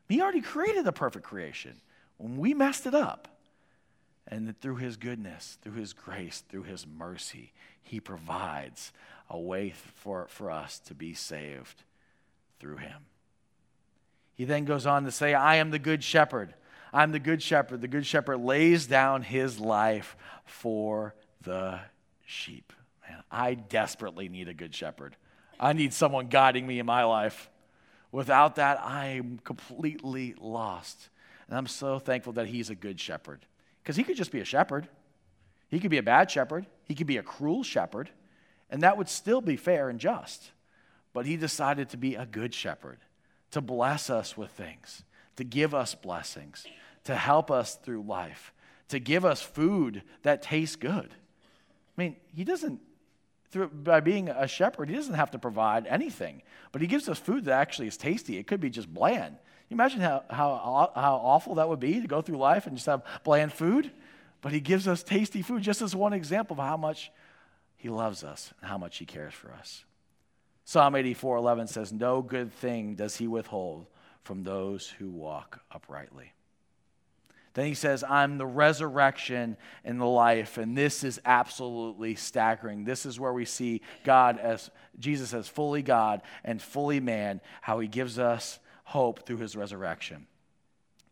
He 0.09 0.21
already 0.21 0.41
created 0.41 0.85
the 0.85 0.91
perfect 0.91 1.25
creation. 1.25 1.81
When 2.17 2.37
we 2.37 2.53
messed 2.53 2.85
it 2.85 2.93
up, 2.93 3.27
and 4.27 4.59
through 4.61 4.77
His 4.77 4.97
goodness, 4.97 5.57
through 5.61 5.73
His 5.73 5.93
grace, 5.93 6.43
through 6.47 6.63
His 6.63 6.85
mercy, 6.87 7.53
He 7.81 7.99
provides 7.99 8.93
a 9.29 9.39
way 9.39 9.71
for, 9.95 10.27
for 10.29 10.51
us 10.51 10.79
to 10.79 10.93
be 10.93 11.13
saved 11.13 11.83
through 12.59 12.77
Him. 12.77 13.05
He 14.35 14.45
then 14.45 14.65
goes 14.65 14.85
on 14.85 15.03
to 15.05 15.11
say, 15.11 15.33
I 15.33 15.55
am 15.55 15.71
the 15.71 15.79
good 15.79 16.03
shepherd. 16.03 16.53
I'm 16.91 17.11
the 17.11 17.19
good 17.19 17.41
shepherd. 17.41 17.81
The 17.81 17.87
good 17.87 18.05
shepherd 18.05 18.37
lays 18.37 18.85
down 18.85 19.23
his 19.23 19.59
life 19.59 20.15
for 20.45 21.15
the 21.41 21.79
sheep. 22.25 22.73
Man, 23.07 23.23
I 23.31 23.55
desperately 23.55 24.29
need 24.29 24.47
a 24.47 24.53
good 24.53 24.73
shepherd. 24.73 25.15
I 25.59 25.73
need 25.73 25.93
someone 25.93 26.27
guiding 26.27 26.65
me 26.65 26.79
in 26.79 26.85
my 26.85 27.03
life. 27.03 27.49
Without 28.13 28.58
that, 28.58 28.80
I'm 28.80 29.39
completely 29.43 30.36
lost. 30.39 31.10
And 31.47 31.58
I'm 31.58 31.65
so 31.65 31.97
thankful 31.97 32.34
that 32.34 32.45
he's 32.45 32.69
a 32.69 32.76
good 32.76 32.99
shepherd. 32.99 33.43
Because 33.82 33.95
he 33.95 34.04
could 34.04 34.15
just 34.15 34.32
be 34.32 34.39
a 34.39 34.45
shepherd. 34.45 34.88
He 35.67 35.80
could 35.80 35.89
be 35.89 35.97
a 35.97 36.04
bad 36.04 36.30
shepherd. 36.30 36.67
He 36.86 36.93
could 36.93 37.08
be 37.08 37.17
a 37.17 37.23
cruel 37.23 37.63
shepherd. 37.63 38.12
And 38.69 38.84
that 38.84 38.97
would 38.97 39.10
still 39.10 39.41
be 39.41 39.58
fair 39.58 39.89
and 39.89 39.99
just. 39.99 40.52
But 41.12 41.26
he 41.26 41.38
decided 41.38 41.89
to 41.89 41.97
be 41.97 42.13
a 42.13 42.28
good 42.28 42.54
shepherd, 42.54 42.99
to 43.49 43.62
bless 43.62 44.12
us 44.12 44.38
with 44.38 44.52
things, 44.52 45.04
to 45.38 45.43
give 45.43 45.73
us 45.73 45.95
blessings, 45.95 46.67
to 47.06 47.15
help 47.15 47.49
us 47.49 47.76
through 47.76 48.04
life, 48.04 48.54
to 48.89 48.99
give 48.99 49.26
us 49.26 49.41
food 49.41 50.04
that 50.21 50.43
tastes 50.43 50.76
good. 50.76 51.10
I 51.10 52.02
mean, 52.02 52.15
he 52.28 52.43
doesn't 52.43 52.80
through, 53.53 53.67
by 53.67 53.99
being 53.99 54.29
a 54.29 54.47
shepherd, 54.47 54.89
he 54.89 54.95
doesn't 54.95 55.13
have 55.13 55.31
to 55.31 55.39
provide 55.39 55.85
anything, 55.85 56.41
but 56.71 56.81
he 56.81 56.87
gives 56.87 57.07
us 57.07 57.19
food 57.19 57.45
that 57.45 57.53
actually 57.53 57.87
is 57.87 57.95
tasty. 57.95 58.37
It 58.37 58.47
could 58.47 58.59
be 58.59 58.71
just 58.71 58.91
bland. 58.91 59.37
you 59.69 59.75
imagine 59.75 60.01
how, 60.01 60.23
how, 60.29 60.91
how 60.95 61.15
awful 61.23 61.55
that 61.55 61.69
would 61.69 61.79
be 61.79 62.01
to 62.01 62.07
go 62.07 62.21
through 62.21 62.37
life 62.37 62.65
and 62.65 62.75
just 62.75 62.87
have 62.87 63.03
bland 63.23 63.53
food? 63.53 63.91
But 64.41 64.51
he 64.51 64.59
gives 64.59 64.87
us 64.87 65.03
tasty 65.03 65.43
food 65.43 65.61
just 65.61 65.83
as 65.83 65.95
one 65.95 66.13
example 66.13 66.59
of 66.59 66.65
how 66.65 66.75
much 66.75 67.11
he 67.77 67.89
loves 67.89 68.23
us 68.23 68.53
and 68.59 68.69
how 68.69 68.77
much 68.77 68.97
he 68.97 69.05
cares 69.05 69.33
for 69.33 69.51
us. 69.53 69.85
Psalm 70.65 70.95
84 70.95 71.37
11 71.37 71.67
says, 71.67 71.93
No 71.93 72.21
good 72.21 72.51
thing 72.51 72.95
does 72.95 73.17
he 73.17 73.27
withhold 73.27 73.85
from 74.23 74.43
those 74.43 74.89
who 74.89 75.09
walk 75.09 75.61
uprightly. 75.71 76.33
Then 77.53 77.67
he 77.67 77.75
says, 77.75 78.03
I'm 78.07 78.37
the 78.37 78.47
resurrection 78.47 79.57
and 79.85 80.01
the 80.01 80.05
life. 80.05 80.57
And 80.57 80.75
this 80.75 81.03
is 81.03 81.21
absolutely 81.23 82.15
staggering. 82.15 82.83
This 82.83 83.05
is 83.05 83.19
where 83.19 83.33
we 83.33 83.45
see 83.45 83.81
God 84.03 84.39
as 84.39 84.71
Jesus 84.99 85.33
as 85.33 85.47
fully 85.47 85.83
God 85.83 86.21
and 86.43 86.61
fully 86.61 86.99
man, 86.99 87.41
how 87.61 87.79
he 87.79 87.87
gives 87.87 88.17
us 88.17 88.59
hope 88.85 89.25
through 89.25 89.37
his 89.37 89.55
resurrection. 89.55 90.25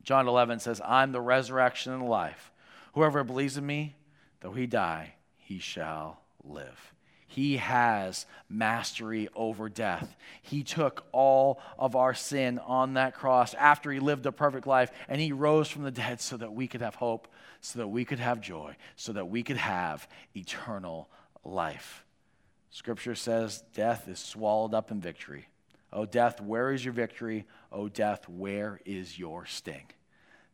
John 0.03 0.27
11 0.27 0.59
says, 0.59 0.81
I'm 0.83 1.11
the 1.11 1.21
resurrection 1.21 1.93
and 1.93 2.01
the 2.01 2.07
life. 2.07 2.51
Whoever 2.93 3.23
believes 3.23 3.57
in 3.57 3.65
me, 3.65 3.95
though 4.39 4.53
he 4.53 4.65
die, 4.65 5.13
he 5.37 5.59
shall 5.59 6.21
live. 6.43 6.93
He 7.31 7.55
has 7.57 8.25
mastery 8.49 9.29
over 9.33 9.69
death. 9.69 10.17
He 10.41 10.63
took 10.63 11.05
all 11.13 11.61
of 11.79 11.95
our 11.95 12.13
sin 12.13 12.59
on 12.59 12.95
that 12.95 13.13
cross 13.13 13.53
after 13.53 13.89
he 13.89 14.01
lived 14.01 14.25
a 14.25 14.33
perfect 14.33 14.67
life, 14.67 14.91
and 15.07 15.21
he 15.21 15.31
rose 15.31 15.69
from 15.69 15.83
the 15.83 15.91
dead 15.91 16.19
so 16.19 16.35
that 16.35 16.51
we 16.51 16.67
could 16.67 16.81
have 16.81 16.95
hope, 16.95 17.29
so 17.61 17.79
that 17.79 17.87
we 17.87 18.03
could 18.03 18.19
have 18.19 18.41
joy, 18.41 18.75
so 18.97 19.13
that 19.13 19.29
we 19.29 19.43
could 19.43 19.55
have 19.55 20.09
eternal 20.35 21.09
life. 21.45 22.03
Scripture 22.69 23.15
says 23.15 23.63
death 23.73 24.09
is 24.09 24.19
swallowed 24.19 24.73
up 24.73 24.91
in 24.91 24.99
victory. 24.99 25.47
Oh, 25.93 26.05
death, 26.05 26.41
where 26.41 26.73
is 26.73 26.83
your 26.83 26.93
victory? 26.93 27.45
Oh, 27.71 27.87
death, 27.87 28.27
where 28.27 28.81
is 28.85 29.17
your 29.17 29.45
sting? 29.45 29.87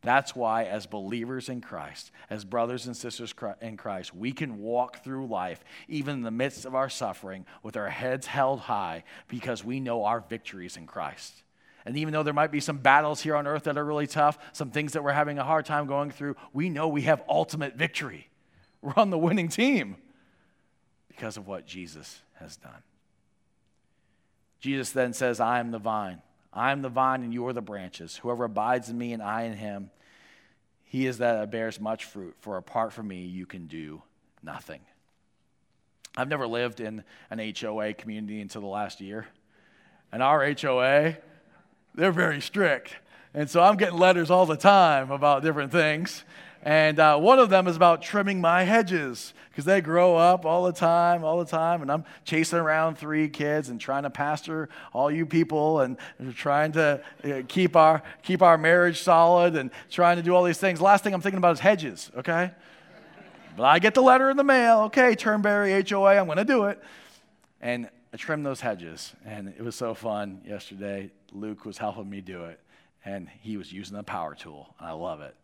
That's 0.02 0.36
why, 0.36 0.64
as 0.64 0.86
believers 0.86 1.48
in 1.48 1.60
Christ, 1.60 2.12
as 2.30 2.44
brothers 2.44 2.86
and 2.86 2.96
sisters 2.96 3.34
in 3.60 3.76
Christ, 3.76 4.14
we 4.14 4.30
can 4.30 4.58
walk 4.58 5.02
through 5.02 5.26
life, 5.26 5.64
even 5.88 6.14
in 6.16 6.22
the 6.22 6.30
midst 6.30 6.64
of 6.64 6.74
our 6.74 6.88
suffering, 6.88 7.46
with 7.64 7.76
our 7.76 7.88
heads 7.88 8.26
held 8.26 8.60
high, 8.60 9.02
because 9.26 9.64
we 9.64 9.80
know 9.80 10.04
our 10.04 10.20
victories 10.20 10.76
in 10.76 10.86
Christ. 10.86 11.42
And 11.84 11.96
even 11.96 12.12
though 12.12 12.22
there 12.22 12.34
might 12.34 12.52
be 12.52 12.60
some 12.60 12.78
battles 12.78 13.22
here 13.22 13.34
on 13.34 13.46
earth 13.46 13.64
that 13.64 13.76
are 13.76 13.84
really 13.84 14.06
tough, 14.06 14.38
some 14.52 14.70
things 14.70 14.92
that 14.92 15.02
we're 15.02 15.12
having 15.12 15.38
a 15.38 15.44
hard 15.44 15.66
time 15.66 15.86
going 15.86 16.10
through, 16.10 16.36
we 16.52 16.68
know 16.68 16.86
we 16.86 17.02
have 17.02 17.22
ultimate 17.28 17.76
victory. 17.76 18.28
We're 18.82 18.94
on 18.96 19.10
the 19.10 19.18
winning 19.18 19.48
team 19.48 19.96
because 21.08 21.36
of 21.36 21.48
what 21.48 21.66
Jesus 21.66 22.20
has 22.34 22.56
done. 22.56 22.82
Jesus 24.60 24.90
then 24.90 25.12
says, 25.12 25.40
I 25.40 25.58
am 25.58 25.70
the 25.70 25.78
vine. 25.78 26.22
I 26.52 26.72
am 26.72 26.82
the 26.82 26.88
vine 26.88 27.22
and 27.22 27.32
you 27.32 27.46
are 27.46 27.52
the 27.52 27.62
branches. 27.62 28.16
Whoever 28.16 28.44
abides 28.44 28.88
in 28.88 28.98
me 28.98 29.12
and 29.12 29.22
I 29.22 29.42
in 29.42 29.54
him, 29.54 29.90
he 30.84 31.06
is 31.06 31.18
that 31.18 31.50
bears 31.50 31.80
much 31.80 32.04
fruit. 32.04 32.34
For 32.40 32.56
apart 32.56 32.92
from 32.92 33.08
me, 33.08 33.22
you 33.22 33.46
can 33.46 33.66
do 33.66 34.02
nothing. 34.42 34.80
I've 36.16 36.28
never 36.28 36.46
lived 36.46 36.80
in 36.80 37.04
an 37.30 37.38
HOA 37.38 37.94
community 37.94 38.40
until 38.40 38.62
the 38.62 38.66
last 38.66 39.00
year. 39.00 39.28
And 40.10 40.22
our 40.22 40.44
HOA, 40.44 41.16
they're 41.94 42.12
very 42.12 42.40
strict. 42.40 42.96
And 43.34 43.48
so 43.48 43.62
I'm 43.62 43.76
getting 43.76 43.98
letters 43.98 44.30
all 44.30 44.46
the 44.46 44.56
time 44.56 45.10
about 45.10 45.42
different 45.42 45.70
things. 45.70 46.24
And 46.62 46.98
uh, 46.98 47.18
one 47.18 47.38
of 47.38 47.50
them 47.50 47.68
is 47.68 47.76
about 47.76 48.02
trimming 48.02 48.40
my 48.40 48.64
hedges 48.64 49.32
because 49.50 49.64
they 49.64 49.80
grow 49.80 50.16
up 50.16 50.44
all 50.44 50.64
the 50.64 50.72
time, 50.72 51.24
all 51.24 51.38
the 51.38 51.44
time. 51.44 51.82
And 51.82 51.90
I'm 51.90 52.04
chasing 52.24 52.58
around 52.58 52.96
three 52.96 53.28
kids 53.28 53.68
and 53.68 53.80
trying 53.80 54.02
to 54.02 54.10
pastor 54.10 54.68
all 54.92 55.10
you 55.10 55.24
people 55.24 55.80
and 55.80 55.96
trying 56.34 56.72
to 56.72 57.00
uh, 57.24 57.42
keep, 57.46 57.76
our, 57.76 58.02
keep 58.22 58.42
our 58.42 58.58
marriage 58.58 59.02
solid 59.02 59.56
and 59.56 59.70
trying 59.90 60.16
to 60.16 60.22
do 60.22 60.34
all 60.34 60.44
these 60.44 60.58
things. 60.58 60.80
Last 60.80 61.04
thing 61.04 61.14
I'm 61.14 61.20
thinking 61.20 61.38
about 61.38 61.52
is 61.54 61.60
hedges, 61.60 62.10
okay? 62.16 62.50
But 63.56 63.64
I 63.64 63.78
get 63.78 63.94
the 63.94 64.02
letter 64.02 64.30
in 64.30 64.36
the 64.36 64.44
mail. 64.44 64.82
Okay, 64.82 65.14
Turnberry 65.14 65.84
HOA, 65.88 66.16
I'm 66.16 66.26
going 66.26 66.38
to 66.38 66.44
do 66.44 66.64
it. 66.64 66.82
And 67.60 67.88
I 68.12 68.16
trimmed 68.16 68.46
those 68.46 68.60
hedges. 68.60 69.12
And 69.24 69.48
it 69.48 69.62
was 69.62 69.76
so 69.76 69.94
fun 69.94 70.42
yesterday. 70.46 71.10
Luke 71.32 71.64
was 71.64 71.78
helping 71.78 72.10
me 72.10 72.20
do 72.20 72.44
it. 72.44 72.60
And 73.04 73.28
he 73.42 73.56
was 73.56 73.72
using 73.72 73.96
the 73.96 74.02
power 74.02 74.34
tool. 74.34 74.74
And 74.78 74.88
I 74.88 74.92
love 74.92 75.20
it 75.20 75.34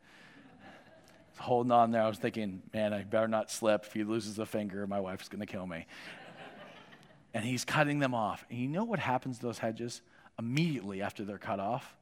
holding 1.38 1.72
on 1.72 1.90
there. 1.90 2.02
I 2.02 2.08
was 2.08 2.18
thinking, 2.18 2.62
man, 2.72 2.92
I 2.92 3.02
better 3.02 3.28
not 3.28 3.50
slip. 3.50 3.84
If 3.86 3.92
he 3.92 4.04
loses 4.04 4.38
a 4.38 4.46
finger, 4.46 4.86
my 4.86 5.00
wife's 5.00 5.28
going 5.28 5.40
to 5.40 5.46
kill 5.46 5.66
me. 5.66 5.86
and 7.34 7.44
he's 7.44 7.64
cutting 7.64 7.98
them 7.98 8.14
off. 8.14 8.44
And 8.50 8.58
you 8.58 8.68
know 8.68 8.84
what 8.84 8.98
happens 8.98 9.38
to 9.38 9.46
those 9.46 9.58
hedges? 9.58 10.02
Immediately 10.38 11.02
after 11.02 11.24
they're 11.24 11.38
cut 11.38 11.60
off, 11.60 11.96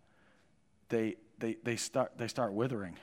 they, 0.89 1.17
they, 1.39 1.57
they, 1.63 1.77
start, 1.77 2.13
they 2.17 2.29
start 2.29 2.53
withering. 2.53 2.97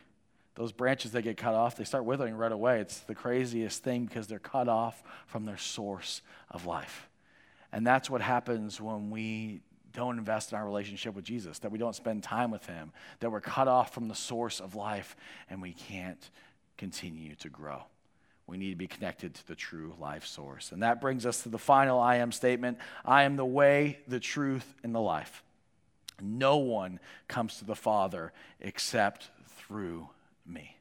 Those 0.56 0.72
branches 0.72 1.12
that 1.12 1.22
get 1.22 1.38
cut 1.38 1.54
off, 1.54 1.76
they 1.76 1.84
start 1.84 2.06
withering 2.06 2.36
right 2.36 2.52
away. 2.52 2.82
It's 2.82 3.00
the 3.00 3.16
craziest 3.16 3.84
thing 3.84 4.06
because 4.06 4.28
they're 4.28 4.40
cut 4.40 4.68
off 4.68 5.02
from 5.26 5.46
their 5.46 5.58
source 5.58 6.22
of 6.52 6.66
life. 6.66 7.10
And 7.72 7.86
that's 7.86 8.10
what 8.10 8.22
happens 8.22 8.82
when 8.82 9.10
we 9.10 9.62
don't 9.94 10.18
invest 10.18 10.52
in 10.52 10.58
our 10.58 10.66
relationship 10.66 11.16
with 11.16 11.26
Jesus, 11.26 11.60
that 11.60 11.72
we 11.72 11.78
don't 11.78 11.96
spend 11.96 12.24
time 12.24 12.52
with 12.52 12.66
Him, 12.66 12.92
that 13.20 13.32
we're 13.32 13.42
cut 13.42 13.68
off 13.68 13.94
from 13.94 14.08
the 14.08 14.16
source 14.16 14.60
of 14.60 14.76
life 14.76 15.16
and 15.50 15.62
we 15.62 15.74
can't 15.74 16.30
continue 16.78 17.36
to 17.36 17.50
grow. 17.50 17.84
We 18.48 18.58
need 18.58 18.72
to 18.72 18.76
be 18.76 18.88
connected 18.88 19.36
to 19.36 19.48
the 19.48 19.56
true 19.56 19.94
life 20.00 20.26
source. 20.26 20.72
And 20.72 20.82
that 20.82 21.02
brings 21.02 21.26
us 21.26 21.44
to 21.44 21.50
the 21.50 21.60
final 21.60 22.00
I 22.00 22.16
am 22.16 22.32
statement 22.32 22.80
I 23.06 23.24
am 23.24 23.36
the 23.36 23.46
way, 23.46 24.00
the 24.08 24.20
truth, 24.20 24.74
and 24.84 24.94
the 24.94 25.00
life. 25.00 25.44
No 26.22 26.58
one 26.58 27.00
comes 27.28 27.60
to 27.60 27.66
the 27.66 27.76
Father 27.76 28.34
except 28.60 29.30
through 29.48 30.10
me. 30.46 30.76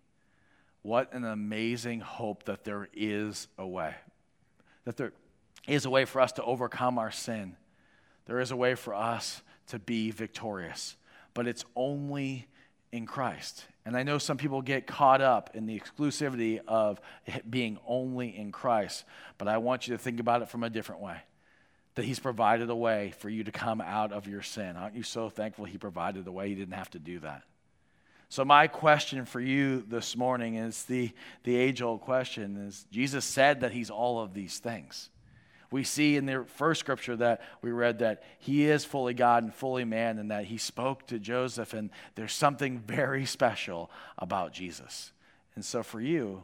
What 0.83 1.13
an 1.13 1.25
amazing 1.25 2.01
hope 2.01 2.45
that 2.45 2.65
there 2.65 2.89
is 2.95 3.49
a 3.59 3.67
way, 3.67 3.95
that 4.85 4.97
there 4.97 5.13
is 5.67 5.85
a 5.85 5.91
way 5.91 6.07
for 6.07 6.21
us 6.21 6.33
to 6.33 6.43
overcome 6.43 6.99
our 6.99 7.11
sin 7.11 7.57
there 8.29 8.39
is 8.41 8.53
a 8.53 8.57
way 8.57 8.77
for 8.77 8.95
us 8.95 9.43
to 9.69 9.79
be 9.79 10.13
victorious, 10.13 10.97
but 11.35 11.49
it's 11.49 11.65
only 11.75 12.47
in 12.93 13.07
Christ. 13.07 13.65
And 13.85 13.97
I 13.97 14.03
know 14.03 14.19
some 14.19 14.37
people 14.37 14.61
get 14.61 14.87
caught 14.87 15.23
up 15.23 15.51
in 15.55 15.65
the 15.67 15.81
exclusivity 15.81 16.61
of 16.69 17.01
being 17.49 17.79
only 17.87 18.37
in 18.37 18.53
Christ, 18.53 19.05
but 19.39 19.49
I 19.49 19.57
want 19.57 19.89
you 19.89 19.97
to 19.97 19.99
think 20.03 20.21
about 20.21 20.43
it 20.43 20.51
from 20.51 20.63
a 20.63 20.71
different 20.71 21.01
way. 21.01 21.17
That 21.95 22.05
He's 22.05 22.19
provided 22.19 22.69
a 22.69 22.77
way 22.77 23.15
for 23.19 23.31
you 23.31 23.45
to 23.45 23.51
come 23.51 23.81
out 23.81 24.13
of 24.13 24.29
your 24.29 24.43
sin. 24.43 24.77
Aren't 24.77 24.95
you 24.95 25.03
so 25.03 25.31
thankful 25.31 25.65
He 25.65 25.79
provided 25.79 26.27
a 26.27 26.33
way? 26.33 26.51
He 26.51 26.55
didn't 26.55 26.75
have 26.75 26.91
to 26.91 26.99
do 26.99 27.21
that. 27.21 27.43
So, 28.29 28.45
my 28.45 28.67
question 28.67 29.25
for 29.25 29.41
you 29.41 29.83
this 29.89 30.17
morning 30.17 30.57
is 30.57 30.85
the, 30.85 31.13
the 31.45 31.57
age 31.57 31.81
old 31.81 32.03
question 32.03 32.69
is 32.69 32.87
Jesus 32.93 33.25
said 33.25 33.63
that 33.63 33.73
He's 33.73 33.89
all 33.89 34.21
of 34.21 34.35
these 34.35 34.59
things. 34.59 35.09
We 35.71 35.85
see 35.85 36.17
in 36.17 36.25
the 36.25 36.45
first 36.47 36.81
scripture 36.81 37.17
that 37.17 37.43
we 37.61 37.71
read 37.71 37.99
that 37.99 38.23
he 38.39 38.65
is 38.65 38.85
fully 38.85 39.13
God 39.15 39.43
and 39.43 39.55
fully 39.55 39.85
man, 39.85 40.19
and 40.19 40.31
that 40.31 40.47
he 40.47 40.57
spoke 40.57 41.07
to 41.09 41.19
Joseph, 41.19 41.75
and 41.75 41.91
there's 42.15 42.33
something 42.33 42.79
very 42.79 43.27
special 43.27 43.91
about 44.17 44.53
Jesus. 44.53 45.13
And 45.55 45.65
so, 45.65 45.83
for 45.83 46.01
you, 46.01 46.43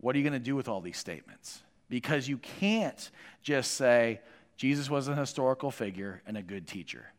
what 0.00 0.14
are 0.14 0.18
you 0.18 0.24
going 0.24 0.32
to 0.32 0.38
do 0.38 0.56
with 0.56 0.68
all 0.68 0.80
these 0.80 0.98
statements? 0.98 1.62
Because 1.88 2.28
you 2.28 2.38
can't 2.38 3.10
just 3.42 3.72
say, 3.72 4.20
Jesus 4.56 4.88
was 4.88 5.08
an 5.08 5.16
historical 5.16 5.70
figure 5.70 6.22
and 6.26 6.36
a 6.36 6.42
good 6.42 6.66
teacher. 6.66 7.12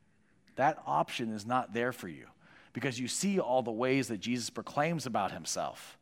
That 0.56 0.82
option 0.88 1.32
is 1.32 1.46
not 1.46 1.74
there 1.74 1.92
for 1.92 2.08
you 2.08 2.26
because 2.74 3.00
you 3.00 3.08
see 3.08 3.40
all 3.40 3.62
the 3.62 3.72
ways 3.72 4.08
that 4.08 4.20
Jesus 4.20 4.50
proclaims 4.50 5.06
about 5.06 5.32
himself, 5.32 5.98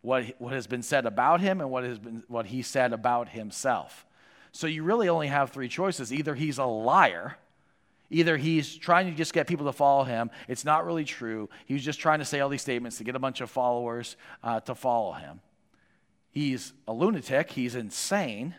what, 0.00 0.24
what 0.38 0.52
has 0.52 0.66
been 0.66 0.82
said 0.82 1.06
about 1.06 1.40
him 1.40 1.60
and 1.60 1.70
what, 1.70 1.84
has 1.84 1.98
been, 1.98 2.22
what 2.28 2.46
he 2.46 2.62
said 2.62 2.92
about 2.92 3.28
himself. 3.28 4.06
So 4.52 4.66
you 4.66 4.82
really 4.82 5.08
only 5.08 5.28
have 5.28 5.50
three 5.50 5.68
choices. 5.68 6.12
Either 6.12 6.34
he's 6.34 6.58
a 6.58 6.64
liar, 6.64 7.36
either 8.10 8.36
he's 8.36 8.76
trying 8.76 9.06
to 9.06 9.16
just 9.16 9.32
get 9.32 9.46
people 9.46 9.66
to 9.66 9.72
follow 9.72 10.04
him. 10.04 10.30
It's 10.48 10.64
not 10.64 10.84
really 10.84 11.04
true. 11.04 11.48
He's 11.66 11.84
just 11.84 12.00
trying 12.00 12.18
to 12.18 12.24
say 12.24 12.40
all 12.40 12.48
these 12.48 12.62
statements 12.62 12.98
to 12.98 13.04
get 13.04 13.14
a 13.14 13.20
bunch 13.20 13.40
of 13.40 13.50
followers 13.50 14.16
uh, 14.42 14.60
to 14.60 14.74
follow 14.74 15.12
him. 15.12 15.40
He's 16.30 16.72
a 16.86 16.92
lunatic. 16.92 17.50
He's 17.50 17.74
insane 17.74 18.54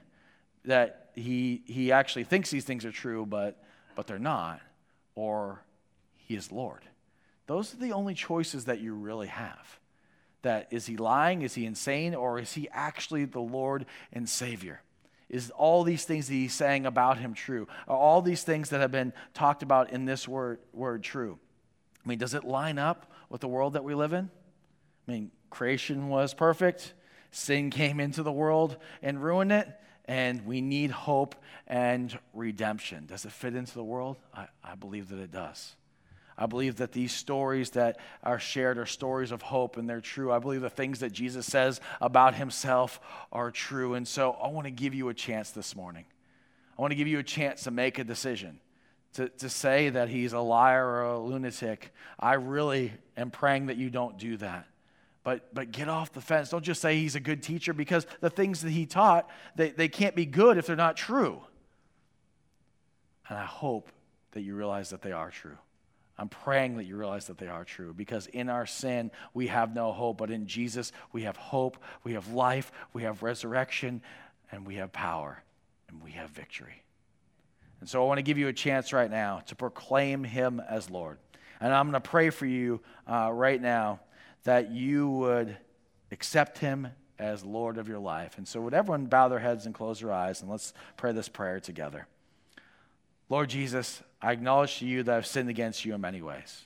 that 0.65 1.11
he, 1.15 1.63
he 1.65 1.91
actually 1.91 2.23
thinks 2.23 2.49
these 2.49 2.65
things 2.65 2.85
are 2.85 2.91
true, 2.91 3.25
but, 3.25 3.63
but 3.95 4.07
they're 4.07 4.19
not. 4.19 4.61
Or 5.15 5.63
he 6.15 6.35
is 6.35 6.51
Lord. 6.51 6.83
Those 7.47 7.73
are 7.73 7.77
the 7.77 7.91
only 7.91 8.13
choices 8.13 8.65
that 8.65 8.79
you 8.79 8.93
really 8.93 9.27
have. 9.27 9.79
That 10.43 10.67
is 10.71 10.85
he 10.85 10.97
lying? 10.97 11.41
Is 11.41 11.53
he 11.53 11.65
insane? 11.65 12.15
Or 12.15 12.39
is 12.39 12.53
he 12.53 12.69
actually 12.71 13.25
the 13.25 13.41
Lord 13.41 13.85
and 14.13 14.27
Savior? 14.27 14.81
Is 15.31 15.49
all 15.51 15.85
these 15.85 16.03
things 16.03 16.27
that 16.27 16.33
he's 16.33 16.53
saying 16.53 16.85
about 16.85 17.17
him 17.17 17.33
true? 17.33 17.65
Are 17.87 17.95
all 17.95 18.21
these 18.21 18.43
things 18.43 18.69
that 18.69 18.81
have 18.81 18.91
been 18.91 19.13
talked 19.33 19.63
about 19.63 19.91
in 19.91 20.03
this 20.03 20.27
word, 20.27 20.59
word 20.73 21.03
true? 21.03 21.39
I 22.05 22.09
mean, 22.09 22.17
does 22.17 22.33
it 22.33 22.43
line 22.43 22.77
up 22.77 23.09
with 23.29 23.39
the 23.39 23.47
world 23.47 23.73
that 23.73 23.83
we 23.85 23.95
live 23.95 24.11
in? 24.11 24.29
I 25.07 25.11
mean, 25.11 25.31
creation 25.49 26.09
was 26.09 26.33
perfect, 26.33 26.93
sin 27.31 27.69
came 27.69 28.01
into 28.01 28.23
the 28.23 28.31
world 28.31 28.75
and 29.01 29.23
ruined 29.23 29.53
it, 29.53 29.69
and 30.03 30.45
we 30.45 30.59
need 30.59 30.91
hope 30.91 31.35
and 31.65 32.19
redemption. 32.33 33.05
Does 33.05 33.23
it 33.23 33.31
fit 33.31 33.55
into 33.55 33.73
the 33.73 33.85
world? 33.85 34.17
I, 34.33 34.47
I 34.61 34.75
believe 34.75 35.07
that 35.09 35.19
it 35.19 35.31
does. 35.31 35.77
I 36.41 36.47
believe 36.47 36.77
that 36.77 36.91
these 36.91 37.13
stories 37.13 37.69
that 37.71 37.99
are 38.23 38.39
shared 38.39 38.79
are 38.79 38.87
stories 38.87 39.31
of 39.31 39.43
hope 39.43 39.77
and 39.77 39.87
they're 39.87 40.01
true. 40.01 40.31
I 40.31 40.39
believe 40.39 40.61
the 40.61 40.71
things 40.71 41.01
that 41.01 41.11
Jesus 41.11 41.45
says 41.45 41.79
about 42.01 42.33
himself 42.33 42.99
are 43.31 43.51
true. 43.51 43.93
And 43.93 44.07
so 44.07 44.31
I 44.31 44.47
want 44.47 44.65
to 44.65 44.71
give 44.71 44.95
you 44.95 45.09
a 45.09 45.13
chance 45.13 45.51
this 45.51 45.75
morning. 45.75 46.05
I 46.75 46.81
want 46.81 46.93
to 46.93 46.95
give 46.95 47.07
you 47.07 47.19
a 47.19 47.23
chance 47.23 47.65
to 47.65 47.71
make 47.71 47.99
a 47.99 48.03
decision. 48.03 48.59
To, 49.13 49.29
to 49.29 49.49
say 49.49 49.89
that 49.89 50.09
he's 50.09 50.33
a 50.33 50.39
liar 50.39 50.83
or 50.83 51.03
a 51.03 51.19
lunatic, 51.19 51.93
I 52.19 52.33
really 52.33 52.91
am 53.15 53.29
praying 53.29 53.67
that 53.67 53.77
you 53.77 53.91
don't 53.91 54.17
do 54.17 54.35
that. 54.37 54.65
But, 55.23 55.53
but 55.53 55.71
get 55.71 55.89
off 55.89 56.11
the 56.11 56.21
fence. 56.21 56.49
Don't 56.49 56.65
just 56.65 56.81
say 56.81 56.97
he's 56.97 57.13
a 57.13 57.19
good 57.19 57.43
teacher 57.43 57.71
because 57.71 58.07
the 58.19 58.31
things 58.31 58.61
that 58.61 58.71
he 58.71 58.87
taught, 58.87 59.29
they, 59.55 59.69
they 59.69 59.89
can't 59.89 60.15
be 60.15 60.25
good 60.25 60.57
if 60.57 60.65
they're 60.65 60.75
not 60.75 60.97
true. 60.97 61.43
And 63.29 63.37
I 63.37 63.45
hope 63.45 63.91
that 64.31 64.41
you 64.41 64.55
realize 64.55 64.89
that 64.89 65.03
they 65.03 65.11
are 65.11 65.29
true. 65.29 65.59
I'm 66.17 66.29
praying 66.29 66.77
that 66.77 66.85
you 66.85 66.97
realize 66.97 67.27
that 67.27 67.37
they 67.37 67.47
are 67.47 67.63
true 67.63 67.93
because 67.93 68.27
in 68.27 68.49
our 68.49 68.65
sin, 68.65 69.11
we 69.33 69.47
have 69.47 69.73
no 69.73 69.91
hope. 69.91 70.17
But 70.17 70.29
in 70.29 70.45
Jesus, 70.45 70.91
we 71.11 71.23
have 71.23 71.37
hope, 71.37 71.77
we 72.03 72.13
have 72.13 72.31
life, 72.33 72.71
we 72.93 73.03
have 73.03 73.23
resurrection, 73.23 74.01
and 74.51 74.67
we 74.67 74.75
have 74.75 74.91
power, 74.91 75.41
and 75.89 76.03
we 76.03 76.11
have 76.11 76.29
victory. 76.29 76.83
And 77.79 77.89
so 77.89 78.03
I 78.03 78.05
want 78.05 78.19
to 78.19 78.23
give 78.23 78.37
you 78.37 78.47
a 78.47 78.53
chance 78.53 78.93
right 78.93 79.09
now 79.09 79.39
to 79.47 79.55
proclaim 79.55 80.23
him 80.23 80.61
as 80.69 80.89
Lord. 80.89 81.17
And 81.59 81.73
I'm 81.73 81.89
going 81.89 82.01
to 82.01 82.09
pray 82.09 82.29
for 82.29 82.45
you 82.45 82.81
uh, 83.07 83.31
right 83.33 83.61
now 83.61 83.99
that 84.43 84.71
you 84.71 85.09
would 85.09 85.57
accept 86.11 86.57
him 86.59 86.87
as 87.17 87.43
Lord 87.45 87.77
of 87.77 87.87
your 87.87 87.99
life. 87.99 88.37
And 88.37 88.47
so, 88.47 88.61
would 88.61 88.73
everyone 88.73 89.05
bow 89.05 89.29
their 89.29 89.39
heads 89.39 89.65
and 89.65 89.75
close 89.75 89.99
their 89.99 90.11
eyes, 90.11 90.41
and 90.41 90.49
let's 90.49 90.73
pray 90.97 91.11
this 91.11 91.29
prayer 91.29 91.59
together. 91.59 92.07
Lord 93.31 93.49
Jesus, 93.49 94.03
I 94.21 94.33
acknowledge 94.33 94.79
to 94.79 94.85
you 94.85 95.03
that 95.03 95.15
I've 95.15 95.25
sinned 95.25 95.49
against 95.49 95.85
you 95.85 95.95
in 95.95 96.01
many 96.01 96.21
ways. 96.21 96.65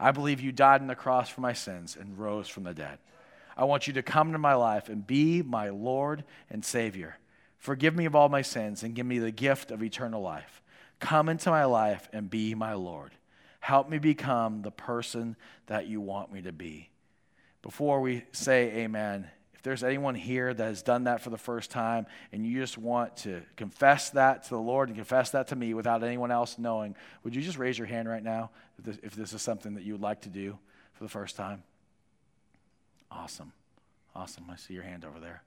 I 0.00 0.12
believe 0.12 0.40
you 0.40 0.50
died 0.50 0.80
on 0.80 0.86
the 0.86 0.94
cross 0.94 1.28
for 1.28 1.42
my 1.42 1.52
sins 1.52 1.94
and 1.94 2.18
rose 2.18 2.48
from 2.48 2.62
the 2.62 2.72
dead. 2.72 2.96
I 3.54 3.64
want 3.64 3.86
you 3.86 3.92
to 3.92 4.02
come 4.02 4.28
into 4.28 4.38
my 4.38 4.54
life 4.54 4.88
and 4.88 5.06
be 5.06 5.42
my 5.42 5.68
Lord 5.68 6.24
and 6.48 6.64
Savior. 6.64 7.18
Forgive 7.58 7.94
me 7.94 8.06
of 8.06 8.16
all 8.16 8.30
my 8.30 8.40
sins 8.40 8.82
and 8.82 8.94
give 8.94 9.04
me 9.04 9.18
the 9.18 9.30
gift 9.30 9.70
of 9.70 9.82
eternal 9.82 10.22
life. 10.22 10.62
Come 11.00 11.28
into 11.28 11.50
my 11.50 11.66
life 11.66 12.08
and 12.14 12.30
be 12.30 12.54
my 12.54 12.72
Lord. 12.72 13.10
Help 13.60 13.90
me 13.90 13.98
become 13.98 14.62
the 14.62 14.70
person 14.70 15.36
that 15.66 15.86
you 15.86 16.00
want 16.00 16.32
me 16.32 16.40
to 16.40 16.52
be. 16.52 16.88
Before 17.60 18.00
we 18.00 18.24
say 18.32 18.68
amen, 18.78 19.28
there's 19.66 19.82
anyone 19.82 20.14
here 20.14 20.54
that 20.54 20.64
has 20.64 20.80
done 20.80 21.04
that 21.04 21.20
for 21.20 21.30
the 21.30 21.36
first 21.36 21.72
time 21.72 22.06
and 22.30 22.46
you 22.46 22.60
just 22.60 22.78
want 22.78 23.16
to 23.16 23.42
confess 23.56 24.10
that 24.10 24.44
to 24.44 24.50
the 24.50 24.60
Lord 24.60 24.88
and 24.88 24.96
confess 24.96 25.30
that 25.30 25.48
to 25.48 25.56
me 25.56 25.74
without 25.74 26.04
anyone 26.04 26.30
else 26.30 26.56
knowing, 26.56 26.94
would 27.24 27.34
you 27.34 27.42
just 27.42 27.58
raise 27.58 27.76
your 27.76 27.88
hand 27.88 28.08
right 28.08 28.22
now 28.22 28.50
if 28.78 28.84
this, 28.84 28.98
if 29.02 29.16
this 29.16 29.32
is 29.32 29.42
something 29.42 29.74
that 29.74 29.82
you 29.82 29.92
would 29.94 30.00
like 30.00 30.20
to 30.20 30.28
do 30.28 30.56
for 30.92 31.02
the 31.02 31.10
first 31.10 31.34
time? 31.34 31.64
Awesome. 33.10 33.52
Awesome. 34.14 34.44
I 34.48 34.54
see 34.54 34.72
your 34.72 34.84
hand 34.84 35.04
over 35.04 35.18
there. 35.18 35.42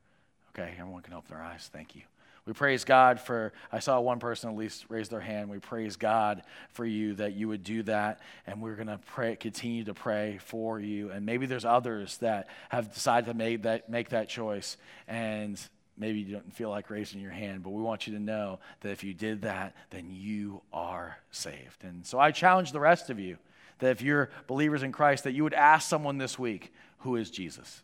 Okay, 0.49 0.73
everyone 0.77 1.01
can 1.01 1.13
open 1.13 1.33
their 1.33 1.41
eyes. 1.41 1.69
Thank 1.71 1.95
you. 1.95 2.01
We 2.49 2.53
praise 2.53 2.83
God 2.83 3.19
for, 3.19 3.53
I 3.71 3.77
saw 3.77 3.99
one 3.99 4.17
person 4.17 4.49
at 4.49 4.55
least 4.55 4.85
raise 4.89 5.07
their 5.07 5.19
hand. 5.19 5.51
We 5.51 5.59
praise 5.59 5.97
God 5.97 6.41
for 6.69 6.83
you 6.83 7.13
that 7.13 7.33
you 7.33 7.47
would 7.47 7.63
do 7.63 7.83
that. 7.83 8.21
And 8.47 8.59
we're 8.59 8.73
going 8.73 8.87
to 8.87 8.97
pray, 8.97 9.35
continue 9.35 9.83
to 9.83 9.93
pray 9.93 10.39
for 10.43 10.79
you. 10.79 11.11
And 11.11 11.27
maybe 11.27 11.45
there's 11.45 11.63
others 11.63 12.17
that 12.17 12.47
have 12.69 12.91
decided 12.91 13.27
to 13.27 13.35
make 13.35 13.61
that, 13.61 13.87
make 13.87 14.09
that 14.09 14.29
choice. 14.29 14.77
And 15.07 15.61
maybe 15.95 16.21
you 16.21 16.33
don't 16.33 16.51
feel 16.51 16.71
like 16.71 16.89
raising 16.89 17.21
your 17.21 17.29
hand, 17.29 17.61
but 17.61 17.69
we 17.69 17.83
want 17.83 18.07
you 18.07 18.13
to 18.13 18.19
know 18.19 18.57
that 18.81 18.89
if 18.89 19.03
you 19.03 19.13
did 19.13 19.43
that, 19.43 19.75
then 19.91 20.09
you 20.09 20.63
are 20.73 21.19
saved. 21.29 21.83
And 21.83 22.03
so 22.03 22.17
I 22.17 22.31
challenge 22.31 22.71
the 22.71 22.79
rest 22.79 23.11
of 23.11 23.19
you 23.19 23.37
that 23.77 23.91
if 23.91 24.01
you're 24.01 24.31
believers 24.47 24.81
in 24.81 24.91
Christ, 24.91 25.23
that 25.25 25.33
you 25.33 25.43
would 25.43 25.53
ask 25.53 25.87
someone 25.87 26.17
this 26.17 26.39
week, 26.39 26.73
who 27.01 27.15
is 27.15 27.29
Jesus? 27.29 27.83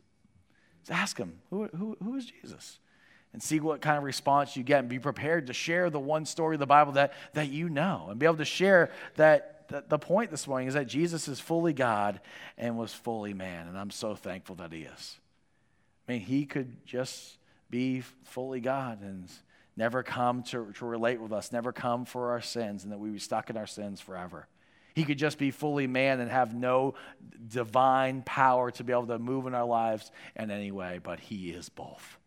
Just 0.79 0.99
ask 0.99 1.17
them, 1.17 1.33
who, 1.51 1.65
who, 1.67 1.97
who 2.03 2.15
is 2.15 2.25
Jesus? 2.25 2.79
And 3.35 3.43
see 3.43 3.59
what 3.59 3.81
kind 3.81 3.97
of 3.97 4.05
response 4.05 4.55
you 4.55 4.63
get 4.63 4.79
and 4.79 4.87
be 4.87 4.97
prepared 4.97 5.47
to 5.47 5.53
share 5.53 5.89
the 5.89 5.99
one 5.99 6.25
story 6.25 6.55
of 6.55 6.61
the 6.61 6.65
Bible 6.65 6.93
that, 6.93 7.11
that 7.33 7.49
you 7.49 7.67
know 7.67 8.07
and 8.09 8.17
be 8.17 8.25
able 8.25 8.37
to 8.37 8.45
share 8.45 8.91
that, 9.15 9.67
that 9.67 9.89
the 9.89 9.99
point 9.99 10.31
this 10.31 10.47
morning 10.47 10.69
is 10.69 10.73
that 10.75 10.87
Jesus 10.87 11.27
is 11.27 11.37
fully 11.37 11.73
God 11.73 12.21
and 12.57 12.77
was 12.77 12.93
fully 12.93 13.33
man. 13.33 13.67
And 13.67 13.77
I'm 13.77 13.91
so 13.91 14.15
thankful 14.15 14.55
that 14.55 14.71
he 14.71 14.83
is. 14.83 15.17
I 16.07 16.13
mean, 16.13 16.21
he 16.21 16.45
could 16.45 16.85
just 16.85 17.37
be 17.69 18.03
fully 18.23 18.61
God 18.61 19.01
and 19.01 19.29
never 19.75 20.01
come 20.01 20.41
to, 20.43 20.71
to 20.77 20.85
relate 20.85 21.19
with 21.19 21.33
us, 21.33 21.51
never 21.51 21.73
come 21.73 22.05
for 22.05 22.31
our 22.31 22.41
sins, 22.41 22.85
and 22.85 22.93
that 22.93 22.99
we 22.99 23.09
be 23.09 23.19
stuck 23.19 23.49
in 23.49 23.57
our 23.57 23.67
sins 23.67 23.99
forever. 23.99 24.47
He 24.93 25.03
could 25.03 25.17
just 25.17 25.37
be 25.37 25.51
fully 25.51 25.87
man 25.87 26.21
and 26.21 26.31
have 26.31 26.55
no 26.55 26.93
divine 27.49 28.21
power 28.21 28.71
to 28.71 28.83
be 28.85 28.93
able 28.93 29.07
to 29.07 29.19
move 29.19 29.45
in 29.45 29.53
our 29.53 29.65
lives 29.65 30.09
in 30.37 30.51
any 30.51 30.71
way, 30.71 31.01
but 31.03 31.19
he 31.19 31.49
is 31.49 31.67
both. 31.67 32.17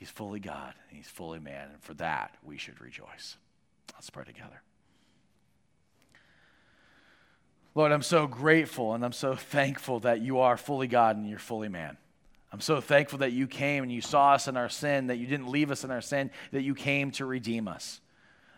He's 0.00 0.08
fully 0.08 0.40
God 0.40 0.72
and 0.88 0.96
he's 0.96 1.08
fully 1.08 1.40
man, 1.40 1.68
and 1.74 1.82
for 1.82 1.92
that 1.94 2.34
we 2.42 2.56
should 2.56 2.80
rejoice. 2.80 3.36
Let's 3.92 4.08
pray 4.08 4.24
together. 4.24 4.62
Lord, 7.74 7.92
I'm 7.92 8.00
so 8.00 8.26
grateful 8.26 8.94
and 8.94 9.04
I'm 9.04 9.12
so 9.12 9.34
thankful 9.34 10.00
that 10.00 10.22
you 10.22 10.38
are 10.38 10.56
fully 10.56 10.86
God 10.86 11.18
and 11.18 11.28
you're 11.28 11.38
fully 11.38 11.68
man. 11.68 11.98
I'm 12.50 12.62
so 12.62 12.80
thankful 12.80 13.18
that 13.18 13.32
you 13.32 13.46
came 13.46 13.82
and 13.82 13.92
you 13.92 14.00
saw 14.00 14.32
us 14.32 14.48
in 14.48 14.56
our 14.56 14.70
sin, 14.70 15.08
that 15.08 15.18
you 15.18 15.26
didn't 15.26 15.48
leave 15.48 15.70
us 15.70 15.84
in 15.84 15.90
our 15.90 16.00
sin, 16.00 16.30
that 16.52 16.62
you 16.62 16.74
came 16.74 17.10
to 17.12 17.26
redeem 17.26 17.68
us. 17.68 18.00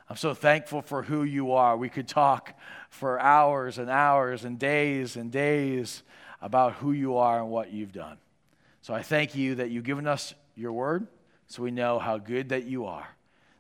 I'm 0.09 0.16
so 0.16 0.35
thankful 0.35 0.81
for 0.81 1.02
who 1.02 1.24
you 1.24 1.50
are. 1.55 1.76
We 1.76 1.88
could 1.88 2.07
talk 2.07 2.57
for 2.88 3.18
hours 3.18 3.78
and 3.78 3.90
hours 3.90 4.44
and 4.44 4.61
days 4.61 5.16
and 5.16 5.33
days 5.33 6.05
about 6.40 6.74
who 6.74 6.92
you 6.92 7.16
are 7.16 7.40
and 7.40 7.50
what 7.50 7.72
you've 7.72 7.92
done. 7.92 8.18
So 8.81 8.94
I 8.94 9.02
thank 9.02 9.35
you 9.35 9.57
that 9.57 9.70
you've 9.70 9.83
given 9.83 10.07
us 10.07 10.35
your 10.55 10.72
word 10.72 11.09
so 11.53 11.62
we 11.62 11.71
know 11.71 11.99
how 11.99 12.17
good 12.17 12.49
that 12.49 12.65
you 12.65 12.87
are, 12.87 13.07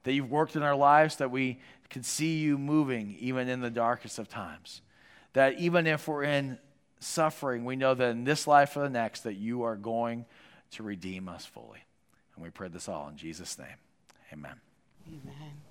that 0.04 0.14
you've 0.14 0.30
worked 0.30 0.56
in 0.56 0.62
our 0.62 0.74
lives, 0.74 1.16
that 1.16 1.30
we 1.30 1.60
can 1.90 2.02
see 2.02 2.38
you 2.38 2.56
moving 2.56 3.14
even 3.20 3.50
in 3.50 3.60
the 3.60 3.68
darkest 3.68 4.18
of 4.18 4.30
times. 4.30 4.80
That 5.34 5.58
even 5.58 5.86
if 5.86 6.08
we're 6.08 6.22
in 6.22 6.58
suffering, 7.00 7.66
we 7.66 7.76
know 7.76 7.92
that 7.92 8.08
in 8.12 8.24
this 8.24 8.46
life 8.46 8.78
or 8.78 8.80
the 8.80 8.88
next, 8.88 9.24
that 9.24 9.34
you 9.34 9.64
are 9.64 9.76
going 9.76 10.24
to 10.70 10.82
redeem 10.82 11.28
us 11.28 11.44
fully. 11.44 11.84
And 12.34 12.42
we 12.42 12.48
pray 12.48 12.68
this 12.68 12.88
all 12.88 13.08
in 13.10 13.18
Jesus' 13.18 13.58
name. 13.58 13.76
Amen. 14.32 14.54
Amen. 15.06 15.61